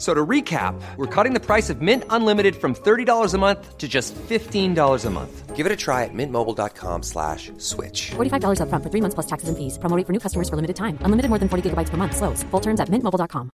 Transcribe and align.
So 0.00 0.14
to 0.14 0.26
recap, 0.26 0.80
we're 0.96 1.14
cutting 1.14 1.34
the 1.34 1.44
price 1.44 1.68
of 1.68 1.82
Mint 1.82 2.04
Unlimited 2.08 2.56
from 2.56 2.74
$30 2.74 3.34
a 3.34 3.38
month 3.38 3.76
to 3.76 3.86
just 3.86 4.14
$15 4.14 5.04
a 5.04 5.10
month. 5.10 5.54
Give 5.54 5.66
it 5.66 5.72
a 5.72 5.76
try 5.76 6.04
at 6.04 6.14
mintmobile.com 6.14 7.02
slash 7.02 7.52
switch. 7.58 8.12
$45 8.16 8.60
upfront 8.64 8.82
for 8.82 8.88
three 8.88 9.02
months 9.02 9.14
plus 9.14 9.26
taxes 9.26 9.50
and 9.50 9.58
fees. 9.58 9.76
Promo 9.76 9.94
rate 9.96 10.06
for 10.06 10.14
new 10.14 10.18
customers 10.18 10.48
for 10.48 10.56
limited 10.56 10.76
time. 10.76 10.96
Unlimited 11.04 11.28
more 11.28 11.38
than 11.38 11.50
40 11.50 11.68
gigabytes 11.68 11.90
per 11.90 11.98
month. 11.98 12.16
Slows. 12.16 12.42
Full 12.50 12.60
terms 12.60 12.80
at 12.80 12.88
mintmobile.com. 12.88 13.50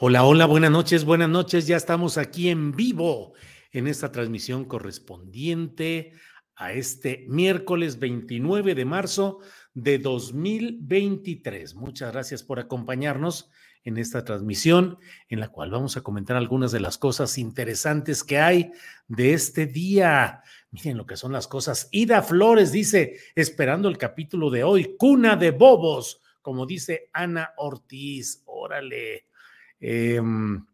Hola, 0.00 0.24
hola, 0.24 0.46
buenas 0.46 0.72
noches, 0.72 1.04
buenas 1.04 1.28
noches. 1.28 1.68
Ya 1.68 1.76
estamos 1.76 2.18
aquí 2.18 2.48
en 2.48 2.72
vivo 2.72 3.34
en 3.70 3.86
esta 3.86 4.10
transmisión 4.10 4.64
correspondiente 4.64 6.10
a 6.56 6.72
este 6.72 7.24
miércoles 7.28 8.00
29 8.00 8.74
de 8.74 8.84
marzo 8.84 9.38
de 9.74 9.98
2023. 9.98 11.74
Muchas 11.74 12.12
gracias 12.12 12.42
por 12.42 12.60
acompañarnos 12.60 13.50
en 13.82 13.98
esta 13.98 14.24
transmisión 14.24 14.98
en 15.28 15.40
la 15.40 15.48
cual 15.48 15.70
vamos 15.70 15.96
a 15.96 16.00
comentar 16.02 16.36
algunas 16.36 16.72
de 16.72 16.80
las 16.80 16.96
cosas 16.96 17.36
interesantes 17.36 18.24
que 18.24 18.38
hay 18.38 18.72
de 19.08 19.34
este 19.34 19.66
día. 19.66 20.42
Miren 20.70 20.96
lo 20.96 21.06
que 21.06 21.16
son 21.16 21.32
las 21.32 21.46
cosas. 21.46 21.88
Ida 21.92 22.22
Flores 22.22 22.72
dice, 22.72 23.18
esperando 23.34 23.88
el 23.88 23.98
capítulo 23.98 24.48
de 24.48 24.64
hoy, 24.64 24.96
cuna 24.96 25.36
de 25.36 25.50
bobos, 25.50 26.20
como 26.40 26.66
dice 26.66 27.10
Ana 27.12 27.50
Ortiz. 27.56 28.42
Órale, 28.46 29.26
em, 29.80 30.64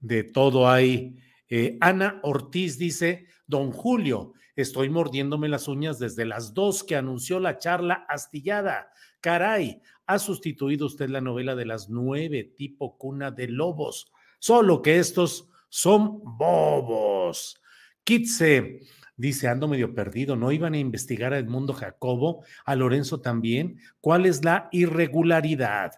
de 0.00 0.24
todo 0.24 0.68
hay. 0.68 1.16
Eh, 1.48 1.76
Ana 1.80 2.20
Ortiz 2.22 2.78
dice, 2.78 3.26
don 3.46 3.70
Julio, 3.70 4.32
Estoy 4.56 4.88
mordiéndome 4.88 5.48
las 5.48 5.68
uñas 5.68 5.98
desde 5.98 6.24
las 6.24 6.54
dos 6.54 6.82
que 6.82 6.96
anunció 6.96 7.38
la 7.40 7.58
charla 7.58 8.06
astillada. 8.08 8.90
Caray, 9.20 9.82
ha 10.06 10.18
sustituido 10.18 10.86
usted 10.86 11.10
la 11.10 11.20
novela 11.20 11.54
de 11.54 11.66
las 11.66 11.90
nueve 11.90 12.54
tipo 12.56 12.96
cuna 12.96 13.30
de 13.30 13.48
lobos. 13.48 14.10
Solo 14.38 14.80
que 14.80 14.98
estos 14.98 15.50
son 15.68 16.20
bobos. 16.24 17.60
Kitse 18.02 18.80
dice, 19.16 19.48
ando 19.48 19.68
medio 19.68 19.94
perdido, 19.94 20.36
¿no 20.36 20.52
iban 20.52 20.74
a 20.74 20.78
investigar 20.78 21.32
a 21.32 21.38
Edmundo 21.38 21.72
Jacobo, 21.72 22.44
a 22.64 22.74
Lorenzo 22.76 23.20
también? 23.20 23.78
¿Cuál 24.00 24.26
es 24.26 24.44
la 24.44 24.68
irregularidad? 24.72 25.92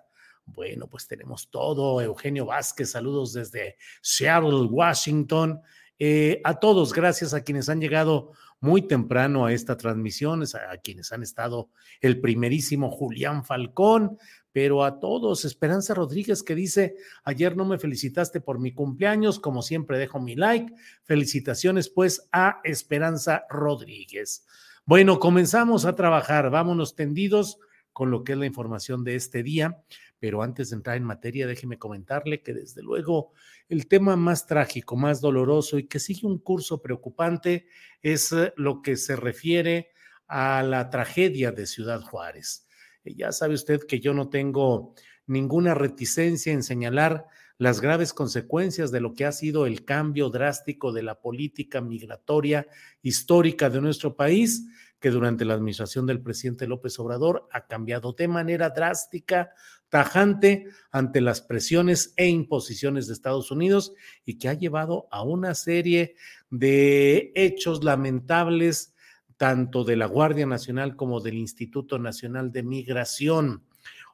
Bueno, 0.44 0.88
pues 0.88 1.06
tenemos 1.06 1.50
todo. 1.50 2.00
Eugenio 2.00 2.46
Vázquez, 2.46 2.90
saludos 2.90 3.34
desde 3.34 3.76
Seattle, 4.00 4.66
Washington. 4.70 5.60
Eh, 5.98 6.40
a 6.44 6.58
todos, 6.58 6.92
gracias 6.92 7.34
a 7.34 7.42
quienes 7.42 7.69
han 7.69 7.80
llegado 7.80 8.32
muy 8.60 8.82
temprano 8.82 9.46
a 9.46 9.52
esta 9.52 9.76
transmisión, 9.76 10.42
a 10.42 10.76
quienes 10.78 11.12
han 11.12 11.22
estado 11.22 11.70
el 12.00 12.20
primerísimo 12.20 12.91
Julián 12.91 13.44
Falcón, 13.44 14.19
pero 14.52 14.84
a 14.84 14.98
todos, 14.98 15.44
Esperanza 15.44 15.94
Rodríguez 15.94 16.42
que 16.42 16.54
dice, 16.54 16.96
ayer 17.22 17.56
no 17.56 17.64
me 17.64 17.78
felicitaste 17.78 18.41
por 18.41 18.58
mi 18.58 18.72
cumpleaños, 18.72 19.38
como 19.38 19.62
siempre 19.62 19.98
dejo 19.98 20.20
mi 20.20 20.34
like, 20.34 20.74
felicitaciones 21.04 21.88
pues 21.88 22.28
a 22.32 22.60
Esperanza 22.64 23.44
Rodríguez. 23.48 24.44
Bueno, 24.84 25.20
comenzamos 25.20 25.84
a 25.84 25.94
trabajar, 25.94 26.50
vámonos 26.50 26.96
tendidos 26.96 27.58
con 27.92 28.10
lo 28.10 28.25
que 28.25 28.32
es 28.32 28.38
la 28.38 28.46
información 28.46 29.04
de 29.04 29.16
este 29.16 29.42
día. 29.42 29.82
Pero 30.20 30.42
antes 30.42 30.70
de 30.70 30.76
entrar 30.76 30.96
en 30.96 31.04
materia, 31.04 31.46
déjeme 31.46 31.78
comentarle 31.78 32.42
que 32.42 32.54
desde 32.54 32.82
luego 32.82 33.32
el 33.68 33.86
tema 33.86 34.16
más 34.16 34.46
trágico, 34.46 34.96
más 34.96 35.20
doloroso 35.20 35.78
y 35.78 35.86
que 35.86 36.00
sigue 36.00 36.26
un 36.26 36.38
curso 36.38 36.82
preocupante 36.82 37.66
es 38.02 38.32
eh, 38.32 38.52
lo 38.56 38.82
que 38.82 38.96
se 38.96 39.16
refiere 39.16 39.90
a 40.26 40.62
la 40.62 40.90
tragedia 40.90 41.52
de 41.52 41.66
Ciudad 41.66 42.00
Juárez. 42.02 42.66
Eh, 43.04 43.14
ya 43.14 43.32
sabe 43.32 43.54
usted 43.54 43.80
que 43.86 44.00
yo 44.00 44.14
no 44.14 44.28
tengo 44.28 44.94
ninguna 45.26 45.74
reticencia 45.74 46.52
en 46.52 46.62
señalar 46.62 47.26
las 47.58 47.80
graves 47.80 48.12
consecuencias 48.12 48.92
de 48.92 49.00
lo 49.00 49.14
que 49.14 49.24
ha 49.24 49.32
sido 49.32 49.66
el 49.66 49.84
cambio 49.84 50.30
drástico 50.30 50.92
de 50.92 51.02
la 51.02 51.20
política 51.20 51.80
migratoria 51.80 52.66
histórica 53.02 53.68
de 53.68 53.80
nuestro 53.80 54.16
país, 54.16 54.66
que 55.00 55.10
durante 55.10 55.44
la 55.44 55.54
administración 55.54 56.06
del 56.06 56.20
presidente 56.20 56.66
López 56.66 56.98
Obrador 56.98 57.48
ha 57.53 57.66
cambiado 57.66 58.12
de 58.12 58.28
manera 58.28 58.70
drástica 58.70 59.50
tajante 59.88 60.66
ante 60.91 61.20
las 61.20 61.41
presiones 61.41 62.12
e 62.16 62.28
imposiciones 62.28 63.06
de 63.06 63.14
Estados 63.14 63.50
Unidos 63.50 63.92
y 64.25 64.38
que 64.38 64.48
ha 64.48 64.54
llevado 64.54 65.08
a 65.10 65.22
una 65.22 65.54
serie 65.54 66.14
de 66.50 67.32
hechos 67.34 67.84
lamentables 67.84 68.94
tanto 69.37 69.84
de 69.84 69.97
la 69.97 70.06
Guardia 70.06 70.47
Nacional 70.47 70.97
como 70.97 71.20
del 71.20 71.34
Instituto 71.34 71.98
Nacional 71.98 72.50
de 72.53 72.64
Migración. 72.64 73.62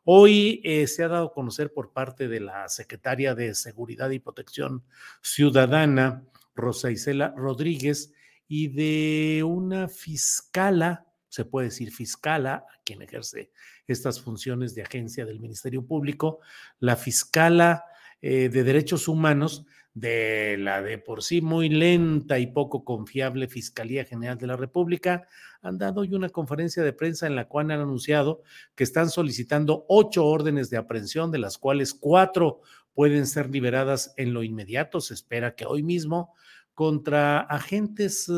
Hoy 0.04 0.60
eh, 0.64 0.86
se 0.86 1.02
ha 1.02 1.08
dado 1.08 1.28
a 1.28 1.32
conocer 1.32 1.72
por 1.72 1.92
parte 1.92 2.28
de 2.28 2.40
la 2.40 2.68
secretaria 2.68 3.34
de 3.34 3.54
Seguridad 3.54 4.10
y 4.10 4.18
Protección 4.18 4.84
Ciudadana, 5.22 6.24
Rosa 6.54 6.90
Isela 6.90 7.34
Rodríguez, 7.34 8.12
y 8.48 8.68
de 8.68 9.42
una 9.42 9.88
fiscala, 9.88 11.06
se 11.28 11.44
puede 11.44 11.68
decir 11.68 11.92
fiscala, 11.92 12.54
a 12.54 12.82
quien 12.84 13.02
ejerce 13.02 13.50
estas 13.86 14.20
funciones 14.20 14.74
de 14.74 14.82
agencia 14.82 15.26
del 15.26 15.40
Ministerio 15.40 15.86
Público, 15.86 16.40
la 16.80 16.96
fiscala 16.96 17.84
eh, 18.20 18.48
de 18.48 18.64
derechos 18.64 19.08
humanos 19.08 19.66
de 19.94 20.56
la 20.58 20.82
de 20.82 20.98
por 20.98 21.22
sí 21.22 21.40
muy 21.40 21.68
lenta 21.68 22.40
y 22.40 22.48
poco 22.48 22.84
confiable 22.84 23.46
Fiscalía 23.46 24.04
General 24.04 24.36
de 24.36 24.48
la 24.48 24.56
República, 24.56 25.28
han 25.62 25.78
dado 25.78 26.00
hoy 26.00 26.14
una 26.14 26.28
conferencia 26.28 26.82
de 26.82 26.92
prensa 26.92 27.28
en 27.28 27.36
la 27.36 27.46
cual 27.46 27.70
han 27.70 27.80
anunciado 27.80 28.42
que 28.74 28.82
están 28.82 29.08
solicitando 29.08 29.86
ocho 29.88 30.26
órdenes 30.26 30.68
de 30.68 30.78
aprehensión, 30.78 31.30
de 31.30 31.38
las 31.38 31.58
cuales 31.58 31.94
cuatro 31.94 32.60
pueden 32.92 33.26
ser 33.26 33.50
liberadas 33.50 34.14
en 34.16 34.34
lo 34.34 34.42
inmediato. 34.42 35.00
Se 35.00 35.14
espera 35.14 35.54
que 35.54 35.64
hoy 35.64 35.84
mismo 35.84 36.34
contra 36.74 37.40
agentes 37.40 38.30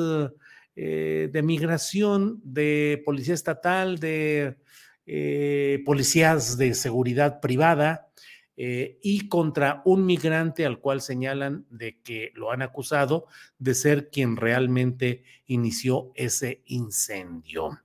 eh, 0.78 1.30
de 1.32 1.42
migración, 1.42 2.40
de 2.44 3.02
policía 3.04 3.34
estatal, 3.34 3.98
de 3.98 4.56
eh, 5.06 5.82
policías 5.84 6.58
de 6.58 6.74
seguridad 6.74 7.40
privada 7.40 8.08
eh, 8.56 8.98
y 9.02 9.28
contra 9.28 9.82
un 9.84 10.04
migrante 10.04 10.66
al 10.66 10.80
cual 10.80 11.00
señalan 11.00 11.64
de 11.70 12.00
que 12.02 12.32
lo 12.34 12.50
han 12.50 12.62
acusado 12.62 13.26
de 13.58 13.74
ser 13.74 14.10
quien 14.10 14.36
realmente 14.36 15.22
inició 15.46 16.10
ese 16.14 16.62
incendio. 16.66 17.80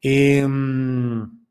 Em, 0.00 1.45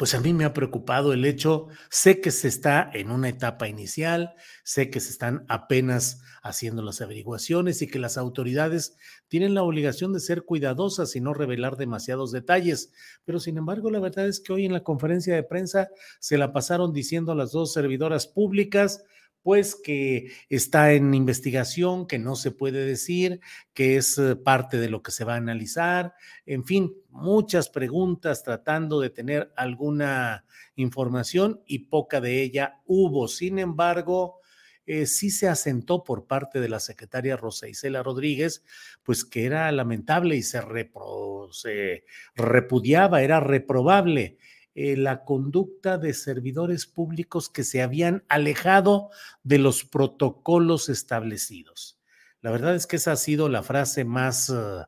pues 0.00 0.14
a 0.14 0.20
mí 0.20 0.32
me 0.32 0.46
ha 0.46 0.54
preocupado 0.54 1.12
el 1.12 1.26
hecho, 1.26 1.66
sé 1.90 2.22
que 2.22 2.30
se 2.30 2.48
está 2.48 2.90
en 2.94 3.10
una 3.10 3.28
etapa 3.28 3.68
inicial, 3.68 4.32
sé 4.64 4.88
que 4.88 4.98
se 4.98 5.10
están 5.10 5.44
apenas 5.46 6.22
haciendo 6.42 6.80
las 6.80 7.02
averiguaciones 7.02 7.82
y 7.82 7.86
que 7.86 7.98
las 7.98 8.16
autoridades 8.16 8.96
tienen 9.28 9.52
la 9.52 9.62
obligación 9.62 10.14
de 10.14 10.20
ser 10.20 10.44
cuidadosas 10.44 11.14
y 11.16 11.20
no 11.20 11.34
revelar 11.34 11.76
demasiados 11.76 12.32
detalles, 12.32 12.92
pero 13.26 13.40
sin 13.40 13.58
embargo 13.58 13.90
la 13.90 14.00
verdad 14.00 14.26
es 14.26 14.40
que 14.40 14.54
hoy 14.54 14.64
en 14.64 14.72
la 14.72 14.84
conferencia 14.84 15.34
de 15.34 15.42
prensa 15.42 15.90
se 16.18 16.38
la 16.38 16.54
pasaron 16.54 16.94
diciendo 16.94 17.32
a 17.32 17.34
las 17.34 17.52
dos 17.52 17.74
servidoras 17.74 18.26
públicas, 18.26 19.04
pues 19.42 19.74
que 19.74 20.32
está 20.48 20.92
en 20.92 21.14
investigación, 21.14 22.06
que 22.06 22.18
no 22.18 22.36
se 22.36 22.50
puede 22.50 22.84
decir, 22.84 23.40
que 23.74 23.96
es 23.96 24.18
eh, 24.18 24.36
parte 24.36 24.78
de 24.78 24.90
lo 24.90 25.02
que 25.02 25.12
se 25.12 25.24
va 25.24 25.34
a 25.34 25.38
analizar, 25.38 26.14
en 26.46 26.64
fin, 26.64 26.94
muchas 27.08 27.68
preguntas 27.68 28.42
tratando 28.42 29.00
de 29.00 29.10
tener 29.10 29.52
alguna 29.56 30.44
información 30.76 31.62
y 31.66 31.80
poca 31.80 32.20
de 32.20 32.42
ella 32.42 32.80
hubo. 32.86 33.28
Sin 33.28 33.58
embargo, 33.58 34.40
eh, 34.86 35.06
sí 35.06 35.30
se 35.30 35.48
asentó 35.48 36.02
por 36.02 36.26
parte 36.26 36.60
de 36.60 36.68
la 36.68 36.80
secretaria 36.80 37.36
Rosa 37.36 37.68
Isela 37.68 38.02
Rodríguez, 38.02 38.64
pues 39.02 39.24
que 39.24 39.44
era 39.44 39.70
lamentable 39.72 40.36
y 40.36 40.42
se, 40.42 40.60
se 41.52 42.04
repudiaba, 42.34 43.22
era 43.22 43.40
reprobable 43.40 44.38
eh, 44.74 44.96
la 44.96 45.24
conducta 45.24 45.98
de 45.98 46.14
servidores 46.14 46.86
públicos 46.86 47.48
que 47.48 47.64
se 47.64 47.82
habían 47.82 48.24
alejado 48.28 49.10
de 49.42 49.58
los 49.58 49.84
protocolos 49.84 50.88
establecidos. 50.88 51.98
La 52.40 52.52
verdad 52.52 52.74
es 52.76 52.86
que 52.86 52.96
esa 52.96 53.12
ha 53.12 53.16
sido 53.16 53.48
la 53.48 53.62
frase 53.62 54.04
más, 54.04 54.48
uh, 54.48 54.84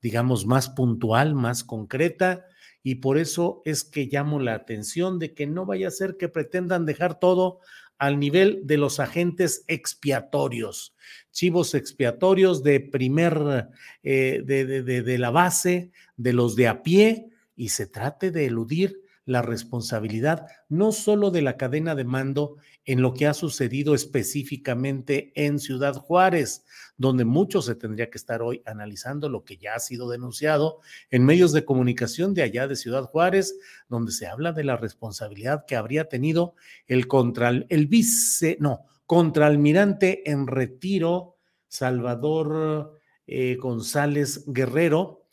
digamos, 0.00 0.46
más 0.46 0.70
puntual, 0.70 1.34
más 1.34 1.64
concreta, 1.64 2.46
y 2.82 2.96
por 2.96 3.18
eso 3.18 3.62
es 3.64 3.84
que 3.84 4.08
llamo 4.10 4.40
la 4.40 4.54
atención 4.54 5.18
de 5.18 5.34
que 5.34 5.46
no 5.46 5.66
vaya 5.66 5.88
a 5.88 5.92
ser 5.92 6.16
que 6.16 6.28
pretendan 6.28 6.86
dejar 6.86 7.18
todo 7.18 7.60
al 7.98 8.18
nivel 8.18 8.62
de 8.64 8.78
los 8.78 9.00
agentes 9.00 9.64
expiatorios, 9.68 10.94
chivos 11.30 11.74
expiatorios 11.74 12.62
de 12.62 12.80
primer, 12.80 13.68
eh, 14.02 14.42
de, 14.44 14.82
de 14.82 15.18
la 15.18 15.30
base, 15.30 15.90
de 16.16 16.32
los 16.32 16.56
de 16.56 16.68
a 16.68 16.82
pie, 16.82 17.28
y 17.54 17.68
se 17.70 17.86
trate 17.86 18.30
de 18.30 18.46
eludir 18.46 19.05
la 19.26 19.42
responsabilidad 19.42 20.46
no 20.68 20.92
solo 20.92 21.30
de 21.30 21.42
la 21.42 21.56
cadena 21.56 21.94
de 21.94 22.04
mando 22.04 22.56
en 22.84 23.02
lo 23.02 23.12
que 23.12 23.26
ha 23.26 23.34
sucedido 23.34 23.94
específicamente 23.94 25.32
en 25.34 25.58
Ciudad 25.58 25.96
Juárez, 25.96 26.64
donde 26.96 27.24
mucho 27.24 27.60
se 27.60 27.74
tendría 27.74 28.08
que 28.08 28.18
estar 28.18 28.40
hoy 28.40 28.62
analizando 28.64 29.28
lo 29.28 29.44
que 29.44 29.58
ya 29.58 29.74
ha 29.74 29.80
sido 29.80 30.08
denunciado 30.08 30.78
en 31.10 31.24
medios 31.24 31.52
de 31.52 31.64
comunicación 31.64 32.32
de 32.32 32.42
allá 32.42 32.68
de 32.68 32.76
Ciudad 32.76 33.04
Juárez, 33.04 33.58
donde 33.88 34.12
se 34.12 34.28
habla 34.28 34.52
de 34.52 34.64
la 34.64 34.76
responsabilidad 34.76 35.64
que 35.66 35.76
habría 35.76 36.08
tenido 36.08 36.54
el 36.86 37.08
contra 37.08 37.50
el 37.50 37.86
vice, 37.88 38.56
no, 38.60 38.86
contraalmirante 39.06 40.30
en 40.30 40.46
retiro 40.46 41.36
Salvador 41.68 42.98
eh, 43.26 43.56
González 43.56 44.44
Guerrero, 44.46 45.25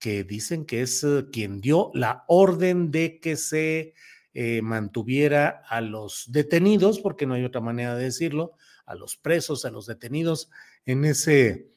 que 0.00 0.24
dicen 0.24 0.64
que 0.64 0.82
es 0.82 1.04
eh, 1.04 1.26
quien 1.30 1.60
dio 1.60 1.90
la 1.94 2.24
orden 2.26 2.90
de 2.90 3.20
que 3.20 3.36
se 3.36 3.94
eh, 4.32 4.62
mantuviera 4.62 5.62
a 5.68 5.80
los 5.80 6.32
detenidos, 6.32 6.98
porque 6.98 7.26
no 7.26 7.34
hay 7.34 7.44
otra 7.44 7.60
manera 7.60 7.94
de 7.94 8.04
decirlo, 8.04 8.54
a 8.86 8.96
los 8.96 9.16
presos, 9.16 9.64
a 9.64 9.70
los 9.70 9.86
detenidos 9.86 10.50
en 10.86 11.04
ese 11.04 11.70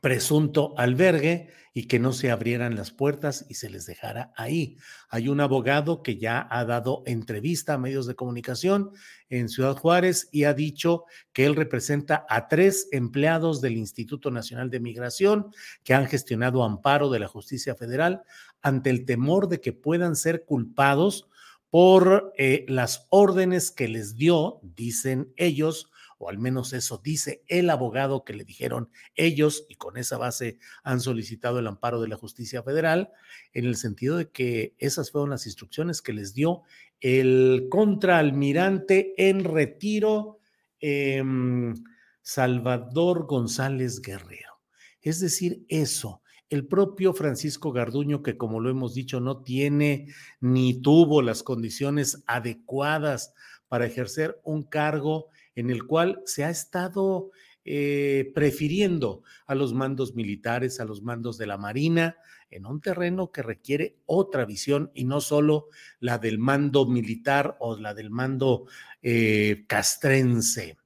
presunto 0.00 0.74
albergue 0.76 1.50
y 1.76 1.88
que 1.88 1.98
no 1.98 2.12
se 2.12 2.30
abrieran 2.30 2.76
las 2.76 2.92
puertas 2.92 3.44
y 3.48 3.54
se 3.54 3.68
les 3.68 3.84
dejara 3.84 4.32
ahí. 4.36 4.78
Hay 5.10 5.28
un 5.28 5.40
abogado 5.40 6.04
que 6.04 6.16
ya 6.16 6.46
ha 6.48 6.64
dado 6.64 7.02
entrevista 7.04 7.74
a 7.74 7.78
medios 7.78 8.06
de 8.06 8.14
comunicación 8.14 8.92
en 9.28 9.48
Ciudad 9.48 9.76
Juárez 9.76 10.28
y 10.30 10.44
ha 10.44 10.54
dicho 10.54 11.04
que 11.32 11.44
él 11.44 11.56
representa 11.56 12.24
a 12.28 12.46
tres 12.46 12.86
empleados 12.92 13.60
del 13.60 13.76
Instituto 13.76 14.30
Nacional 14.30 14.70
de 14.70 14.78
Migración 14.78 15.50
que 15.82 15.94
han 15.94 16.06
gestionado 16.06 16.62
amparo 16.62 17.10
de 17.10 17.18
la 17.18 17.26
justicia 17.26 17.74
federal 17.74 18.22
ante 18.62 18.90
el 18.90 19.04
temor 19.04 19.48
de 19.48 19.60
que 19.60 19.72
puedan 19.72 20.14
ser 20.14 20.44
culpados 20.44 21.28
por 21.70 22.32
eh, 22.38 22.64
las 22.68 23.08
órdenes 23.10 23.72
que 23.72 23.88
les 23.88 24.14
dio, 24.14 24.60
dicen 24.62 25.32
ellos, 25.36 25.90
o 26.18 26.28
al 26.28 26.38
menos 26.38 26.72
eso 26.72 27.00
dice 27.02 27.42
el 27.46 27.70
abogado 27.70 28.24
que 28.24 28.34
le 28.34 28.44
dijeron 28.44 28.90
ellos, 29.14 29.66
y 29.68 29.76
con 29.76 29.96
esa 29.96 30.18
base 30.18 30.58
han 30.82 31.00
solicitado 31.00 31.58
el 31.58 31.66
amparo 31.66 32.00
de 32.00 32.08
la 32.08 32.16
justicia 32.16 32.62
federal, 32.62 33.10
en 33.52 33.64
el 33.66 33.76
sentido 33.76 34.16
de 34.16 34.30
que 34.30 34.74
esas 34.78 35.10
fueron 35.10 35.30
las 35.30 35.46
instrucciones 35.46 36.02
que 36.02 36.12
les 36.12 36.34
dio 36.34 36.62
el 37.00 37.66
contraalmirante 37.70 39.14
en 39.16 39.44
retiro, 39.44 40.38
em, 40.80 41.74
Salvador 42.22 43.26
González 43.26 44.00
Guerrero. 44.00 44.60
Es 45.02 45.20
decir, 45.20 45.64
eso. 45.68 46.22
El 46.48 46.66
propio 46.66 47.12
Francisco 47.12 47.72
Garduño, 47.72 48.22
que 48.22 48.38
como 48.38 48.60
lo 48.60 48.70
hemos 48.70 48.94
dicho, 48.94 49.20
no 49.20 49.42
tiene 49.42 50.08
ni 50.40 50.80
tuvo 50.80 51.20
las 51.20 51.42
condiciones 51.42 52.22
adecuadas 52.26 53.34
para 53.68 53.86
ejercer 53.86 54.40
un 54.44 54.62
cargo 54.62 55.28
en 55.54 55.70
el 55.70 55.86
cual 55.86 56.22
se 56.24 56.44
ha 56.44 56.50
estado 56.50 57.30
eh, 57.64 58.30
prefiriendo 58.34 59.22
a 59.46 59.54
los 59.54 59.72
mandos 59.72 60.14
militares, 60.14 60.80
a 60.80 60.84
los 60.84 61.02
mandos 61.02 61.38
de 61.38 61.46
la 61.46 61.56
Marina, 61.56 62.16
en 62.50 62.66
un 62.66 62.80
terreno 62.80 63.32
que 63.32 63.42
requiere 63.42 63.96
otra 64.06 64.44
visión 64.44 64.90
y 64.94 65.04
no 65.04 65.20
solo 65.20 65.68
la 65.98 66.18
del 66.18 66.38
mando 66.38 66.86
militar 66.86 67.56
o 67.60 67.78
la 67.78 67.94
del 67.94 68.10
mando 68.10 68.66
eh, 69.02 69.64
castrense. 69.66 70.76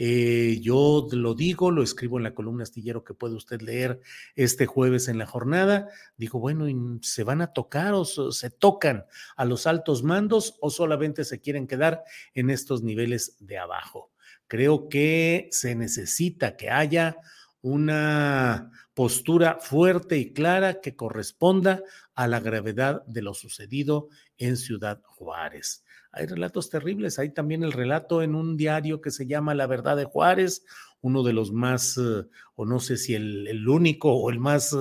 Eh, 0.00 0.60
yo 0.62 1.08
lo 1.10 1.34
digo, 1.34 1.72
lo 1.72 1.82
escribo 1.82 2.18
en 2.18 2.22
la 2.22 2.32
columna 2.32 2.62
astillero 2.62 3.02
que 3.02 3.14
puede 3.14 3.34
usted 3.34 3.60
leer 3.62 4.00
este 4.36 4.64
jueves 4.64 5.08
en 5.08 5.18
la 5.18 5.26
jornada. 5.26 5.88
Digo, 6.16 6.38
bueno, 6.38 6.66
¿se 7.02 7.24
van 7.24 7.42
a 7.42 7.52
tocar 7.52 7.94
o 7.94 8.04
se 8.04 8.50
tocan 8.50 9.06
a 9.36 9.44
los 9.44 9.66
altos 9.66 10.04
mandos 10.04 10.56
o 10.60 10.70
solamente 10.70 11.24
se 11.24 11.40
quieren 11.40 11.66
quedar 11.66 12.04
en 12.34 12.48
estos 12.50 12.84
niveles 12.84 13.38
de 13.40 13.58
abajo? 13.58 14.12
Creo 14.46 14.88
que 14.88 15.48
se 15.50 15.74
necesita 15.74 16.56
que 16.56 16.70
haya 16.70 17.16
una 17.60 18.70
postura 18.94 19.58
fuerte 19.60 20.16
y 20.16 20.32
clara 20.32 20.80
que 20.80 20.94
corresponda 20.94 21.82
a 22.14 22.28
la 22.28 22.38
gravedad 22.38 23.04
de 23.06 23.22
lo 23.22 23.34
sucedido 23.34 24.10
en 24.36 24.56
Ciudad 24.56 25.02
Juárez 25.02 25.82
hay 26.12 26.26
relatos 26.26 26.70
terribles. 26.70 27.18
Hay 27.18 27.30
también 27.30 27.62
el 27.62 27.72
relato 27.72 28.22
en 28.22 28.34
un 28.34 28.56
diario 28.56 29.00
que 29.00 29.10
se 29.10 29.26
llama 29.26 29.54
La 29.54 29.66
Verdad 29.66 29.96
de 29.96 30.04
Juárez, 30.04 30.64
uno 31.00 31.22
de 31.22 31.32
los 31.32 31.52
más, 31.52 31.96
eh, 31.98 32.26
o 32.56 32.64
no 32.64 32.80
sé 32.80 32.96
si 32.96 33.14
el, 33.14 33.68
único 33.68 34.12
o 34.12 34.30
el 34.30 34.40
más 34.40 34.76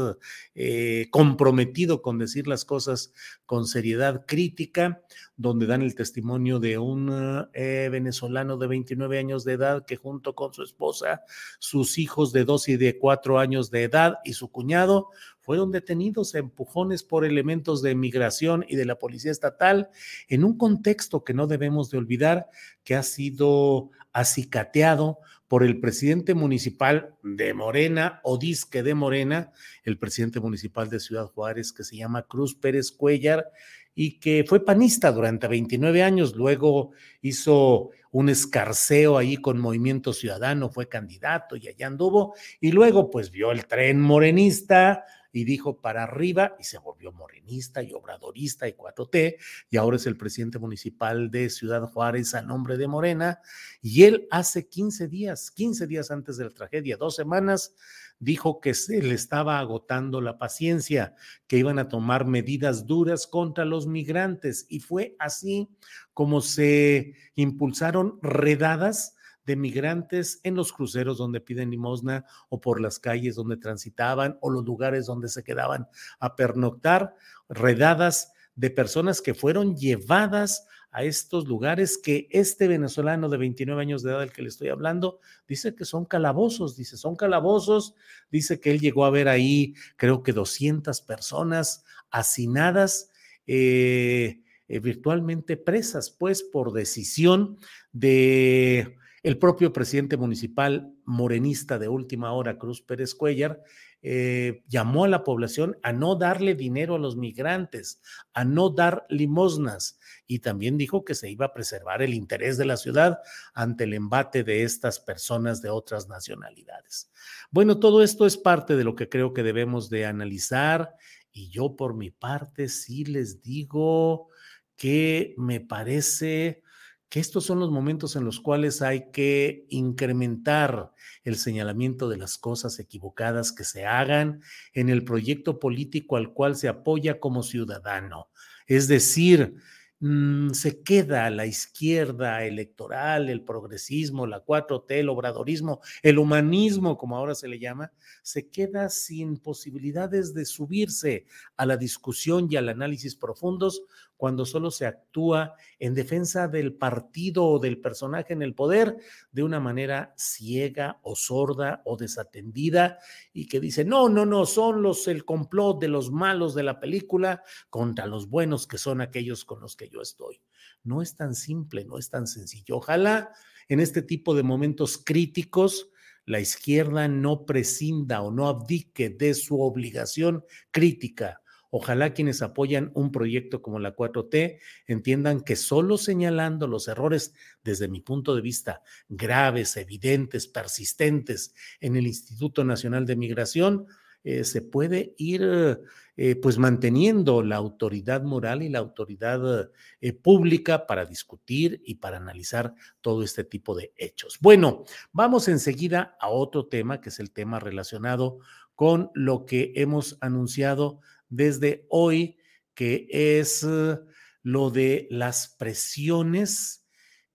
eh, 0.56 1.08
comprometido 1.12 2.02
con 2.02 2.18
decir 2.18 2.48
las 2.48 2.66
cosas 2.66 3.14
con 3.46 3.68
seriedad 3.68 4.26
crítica, 4.26 5.02
donde 5.36 5.68
dan 5.68 5.84
el 5.84 5.94
testimonio 5.94 6.60
de 6.60 6.80
un 6.80 7.48
eh, 7.54 7.90
venezolano 7.92 8.58
de 8.58 8.68
29 8.68 9.20
años 9.20 9.44
de 9.44 9.54
edad 9.54 9.86
que 9.86 9.96
junto 9.96 10.34
con 10.34 10.54
su 10.54 10.64
esposa, 10.64 11.22
sus 11.60 12.00
hijos 12.00 12.34
de 12.34 12.46
2 12.46 12.70
y 12.70 12.78
de 12.78 12.98
4 12.98 13.38
años 13.38 13.70
de 13.70 13.84
edad 13.84 14.16
y 14.24 14.34
su 14.34 14.50
cuñado 14.52 15.10
fueron 15.40 15.72
detenidos 15.72 16.34
a 16.36 16.40
empujones 16.40 17.04
por 17.04 17.24
elementos 17.24 17.82
de 17.82 17.96
migración 17.96 18.66
y 18.68 18.76
de 18.76 18.86
la 18.86 19.00
policía 19.00 19.32
estatal 19.32 19.90
en 20.28 20.44
un 20.44 20.58
contexto 20.58 21.24
que 21.24 21.34
no 21.34 21.48
debemos 21.48 21.90
de 21.90 22.00
olvidar 22.00 22.48
que 22.84 22.96
ha 22.96 23.04
sido 23.04 23.92
acicateado 24.12 25.20
por 25.48 25.64
el 25.64 25.80
presidente 25.80 26.34
municipal 26.34 27.16
de 27.24 27.54
Morena 27.54 28.20
o 28.24 28.38
disque 28.38 28.84
de 28.84 28.94
Morena, 28.94 29.52
el 29.84 29.98
presidente 29.98 30.40
municipal 30.40 30.90
de 30.90 31.00
Ciudad 31.00 31.28
Juárez 31.28 31.72
que 31.72 31.84
se 31.84 31.98
llama 31.98 32.24
Cruz 32.24 32.56
Pérez 32.56 32.92
Cuellar 32.92 33.52
y 33.96 34.20
que 34.20 34.46
fue 34.48 34.64
panista 34.64 35.12
durante 35.12 35.48
29 35.48 36.04
años, 36.04 36.36
luego 36.36 36.92
hizo 37.22 37.90
un 38.12 38.30
escarceo 38.30 39.18
ahí 39.18 39.38
con 39.38 39.60
Movimiento 39.60 40.14
Ciudadano, 40.14 40.70
fue 40.70 40.88
candidato 40.88 41.56
y 41.56 41.68
allá 41.68 41.88
anduvo, 41.88 42.36
y 42.62 42.72
luego 42.72 43.10
pues 43.10 43.32
vio 43.32 43.52
el 43.52 43.66
tren 43.66 44.00
morenista, 44.00 45.04
y 45.38 45.46
dijo 45.46 45.80
para 45.80 46.02
arriba 46.02 46.56
y 46.60 46.64
se 46.64 46.80
volvió 46.80 47.12
morenista 47.12 47.84
y 47.84 47.94
obradorista 47.94 48.68
y 48.68 48.74
4T 48.74 49.36
y 49.70 49.78
ahora 49.78 49.98
es 49.98 50.08
el 50.08 50.18
presidente 50.18 50.58
municipal 50.58 51.30
de 51.30 51.52
Ciudad 51.52 51.84
Juárez 51.84 52.34
a 52.34 52.42
nombre 52.42 52.76
de 52.76 52.88
Morena 52.88 53.40
y 53.80 54.06
él 54.06 54.28
hace 54.32 54.68
15 54.68 55.08
días, 55.08 55.52
15 55.52 55.86
días 55.86 56.10
antes 56.10 56.38
de 56.38 56.46
la 56.46 56.50
tragedia, 56.50 56.98
dos 56.98 57.16
semanas, 57.16 57.76
dijo 58.18 58.60
que 58.62 58.74
se 58.74 59.00
le 59.00 59.14
estaba 59.14 59.60
agotando 59.60 60.22
la 60.22 60.40
paciencia, 60.40 61.14
que 61.46 61.60
iban 61.60 61.78
a 61.78 61.88
tomar 61.88 62.26
medidas 62.26 62.88
duras 62.88 63.28
contra 63.28 63.64
los 63.64 63.86
migrantes 63.86 64.66
y 64.70 64.80
fue 64.80 65.16
así 65.20 65.70
como 66.16 66.42
se 66.42 67.14
impulsaron 67.36 68.18
redadas 68.24 69.17
de 69.48 69.56
migrantes 69.56 70.42
en 70.44 70.56
los 70.56 70.74
cruceros 70.74 71.18
donde 71.18 71.40
piden 71.40 71.72
limosna 71.72 72.26
o 72.50 72.60
por 72.60 72.82
las 72.82 73.00
calles 73.00 73.36
donde 73.36 73.56
transitaban 73.56 74.38
o 74.42 74.52
los 74.52 74.66
lugares 74.66 75.06
donde 75.06 75.30
se 75.30 75.44
quedaban 75.44 75.88
a 76.20 76.36
pernoctar, 76.36 77.16
redadas 77.48 78.34
de 78.56 78.70
personas 78.70 79.22
que 79.22 79.34
fueron 79.34 79.78
llevadas 79.78 80.68
a 80.92 81.04
estos 81.04 81.48
lugares 81.48 81.98
que 81.98 82.28
este 82.30 82.68
venezolano 82.68 83.30
de 83.30 83.38
29 83.38 83.82
años 83.82 84.04
de 84.04 84.12
edad 84.12 84.20
del 84.20 84.34
que 84.34 84.42
le 84.42 84.50
estoy 84.50 84.68
hablando 84.68 85.20
dice 85.48 85.76
que 85.76 85.86
son 85.86 86.04
calabozos, 86.04 86.76
dice, 86.76 86.98
son 86.98 87.16
calabozos, 87.16 87.96
dice 88.30 88.60
que 88.60 88.72
él 88.72 88.82
llegó 88.82 89.06
a 89.06 89.12
ver 89.12 89.30
ahí 89.30 89.76
creo 89.96 90.24
que 90.24 90.34
200 90.34 91.02
personas 91.02 91.86
hacinadas. 92.12 93.12
Eh, 93.50 94.42
eh, 94.70 94.80
virtualmente 94.82 95.56
presas, 95.56 96.12
pues 96.12 96.44
por 96.44 96.74
decisión 96.74 97.58
de 97.94 98.98
El 99.24 99.40
propio 99.40 99.74
presidente 99.74 100.16
municipal 100.16 100.94
morenista 101.04 101.80
de 101.80 101.90
última 101.90 102.34
hora, 102.34 102.58
Cruz 102.58 102.82
Pérez 102.82 103.16
Cuellar, 103.16 103.64
eh, 104.04 104.64
llamó 104.68 105.06
a 105.06 105.08
la 105.08 105.24
población 105.24 105.78
a 105.82 105.92
no 105.92 106.16
darle 106.16 106.54
dinero 106.54 106.96
a 106.96 107.00
los 107.00 107.18
migrantes, 107.18 108.00
a 108.34 108.46
no 108.46 108.70
dar 108.70 109.06
limosnas 109.10 109.98
y 110.28 110.40
también 110.40 110.78
dijo 110.78 111.04
que 111.04 111.16
se 111.16 111.32
iba 111.32 111.48
a 111.48 111.54
preservar 111.54 112.04
el 112.04 112.14
interés 112.14 112.58
de 112.58 112.66
la 112.66 112.78
ciudad 112.78 113.20
ante 113.56 113.86
el 113.86 113.96
embate 113.96 114.44
de 114.44 114.64
estas 114.64 115.00
personas 115.00 115.62
de 115.64 115.72
otras 115.72 116.08
nacionalidades. 116.08 117.12
Bueno, 117.50 117.80
todo 117.80 118.04
esto 118.04 118.28
es 118.28 118.38
parte 118.38 118.76
de 118.76 118.84
lo 118.84 118.96
que 118.96 119.10
creo 119.10 119.34
que 119.34 119.42
debemos 119.42 119.90
de 119.90 120.06
analizar 120.06 120.96
y 121.32 121.50
yo 121.50 121.76
por 121.76 121.96
mi 121.96 122.12
parte 122.12 122.70
sí 122.70 123.04
les 123.04 123.42
digo 123.42 124.30
que 124.76 125.34
me 125.38 125.60
parece 125.60 126.62
que 127.10 127.20
estos 127.20 127.46
son 127.46 127.60
los 127.60 127.72
momentos 127.72 128.16
en 128.16 128.26
los 128.26 128.40
cuales 128.40 128.82
hay 128.82 129.12
que 129.12 129.66
incrementar 129.70 130.92
el 131.24 131.38
señalamiento 131.38 132.10
de 132.10 132.18
las 132.18 132.38
cosas 132.38 132.80
equivocadas 132.80 133.52
que 133.52 133.64
se 133.64 133.86
hagan 133.86 134.42
en 134.74 134.90
el 134.90 135.04
proyecto 135.04 135.60
político 135.60 136.18
al 136.18 136.34
cual 136.34 136.56
se 136.56 136.68
apoya 136.68 137.20
como 137.20 137.44
ciudadano. 137.44 138.30
Es 138.68 138.88
decir, 138.88 139.56
Mm, 140.00 140.52
se 140.52 140.84
queda 140.84 141.28
la 141.32 141.48
izquierda 141.48 142.46
electoral, 142.46 143.30
el 143.30 143.44
progresismo, 143.44 144.28
la 144.28 144.46
4T, 144.46 145.00
el 145.00 145.10
obradorismo, 145.10 145.82
el 146.04 146.20
humanismo, 146.20 147.00
como 147.00 147.18
ahora 147.18 147.34
se 147.34 147.48
le 147.48 147.58
llama, 147.58 147.92
se 148.22 148.48
queda 148.48 148.90
sin 148.90 149.38
posibilidades 149.38 150.36
de 150.36 150.46
subirse 150.46 151.26
a 151.56 151.66
la 151.66 151.78
discusión 151.78 152.48
y 152.48 152.58
al 152.58 152.70
análisis 152.70 153.16
profundos 153.16 153.82
cuando 154.18 154.46
solo 154.46 154.72
se 154.72 154.86
actúa 154.86 155.54
en 155.80 155.94
defensa 155.94 156.48
del 156.48 156.74
partido 156.74 157.46
o 157.46 157.60
del 157.60 157.80
personaje 157.80 158.34
en 158.34 158.42
el 158.42 158.56
poder 158.56 158.98
de 159.32 159.44
una 159.44 159.60
manera 159.60 160.14
ciega 160.18 161.00
o 161.04 161.16
sorda 161.16 161.82
o 161.86 161.96
desatendida 161.96 162.98
y 163.32 163.48
que 163.48 163.60
dice, 163.60 163.86
no, 163.86 164.10
no, 164.10 164.26
no, 164.26 164.46
son 164.46 164.82
los 164.82 165.08
el 165.08 165.24
complot 165.24 165.80
de 165.80 165.88
los 165.88 166.12
malos 166.12 166.56
de 166.56 166.64
la 166.64 166.80
película 166.80 167.44
contra 167.70 168.08
los 168.08 168.28
buenos 168.28 168.68
que 168.68 168.80
son 168.80 169.02
aquellos 169.02 169.46
con 169.46 169.62
los 169.62 169.76
que 169.76 169.88
yo 169.88 170.02
estoy. 170.02 170.42
No 170.84 171.02
es 171.02 171.16
tan 171.16 171.36
simple, 171.36 171.86
no 171.86 171.98
es 171.98 172.10
tan 172.10 172.28
sencillo. 172.28 172.78
Ojalá 172.78 173.32
en 173.70 173.80
este 173.80 174.02
tipo 174.02 174.34
de 174.34 174.44
momentos 174.44 174.98
críticos 174.98 175.90
la 176.26 176.40
izquierda 176.40 177.08
no 177.08 177.46
prescinda 177.46 178.22
o 178.22 178.32
no 178.32 178.48
abdique 178.48 179.10
de 179.10 179.34
su 179.34 179.62
obligación 179.62 180.44
crítica 180.72 181.42
Ojalá 181.70 182.14
quienes 182.14 182.42
apoyan 182.42 182.92
un 182.94 183.12
proyecto 183.12 183.62
como 183.62 183.80
la 183.80 183.96
4T 183.96 184.60
entiendan 184.88 185.42
que 185.42 185.56
solo 185.56 185.98
señalando 185.98 186.68
los 186.68 186.88
errores, 186.88 187.34
desde 187.64 187.88
mi 187.88 188.02
punto 188.02 188.36
de 188.36 188.42
vista, 188.42 188.82
graves, 189.10 189.78
evidentes, 189.78 190.48
persistentes 190.48 191.54
en 191.80 191.96
el 191.96 192.08
Instituto 192.08 192.64
Nacional 192.64 193.06
de 193.06 193.16
Migración, 193.16 193.88
eh, 194.24 194.44
se 194.44 194.62
puede 194.62 195.14
ir 195.18 195.80
eh, 196.20 196.36
pues 196.36 196.58
manteniendo 196.58 197.44
la 197.44 197.58
autoridad 197.58 198.24
moral 198.24 198.64
y 198.64 198.70
la 198.70 198.80
autoridad 198.80 199.70
eh, 200.02 200.14
pública 200.14 200.88
para 200.88 201.06
discutir 201.06 201.82
y 201.86 201.96
para 201.96 202.18
analizar 202.18 202.74
todo 203.02 203.24
este 203.24 203.44
tipo 203.44 203.76
de 203.76 203.94
hechos. 203.96 204.40
Bueno, 204.42 204.84
vamos 205.12 205.48
enseguida 205.48 206.18
a 206.20 206.30
otro 206.30 206.66
tema, 206.66 207.00
que 207.02 207.10
es 207.10 207.20
el 207.20 207.32
tema 207.32 207.60
relacionado 207.60 208.40
con 208.74 209.12
lo 209.14 209.46
que 209.46 209.74
hemos 209.76 210.18
anunciado 210.20 211.00
desde 211.30 211.86
hoy, 211.90 212.38
que 212.74 213.08
es 213.10 213.64
eh, 213.64 213.98
lo 214.44 214.70
de 214.70 215.08
las 215.10 215.56
presiones 215.58 216.86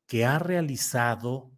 que 0.07 0.25
ha 0.25 0.39
realizado, 0.39 1.51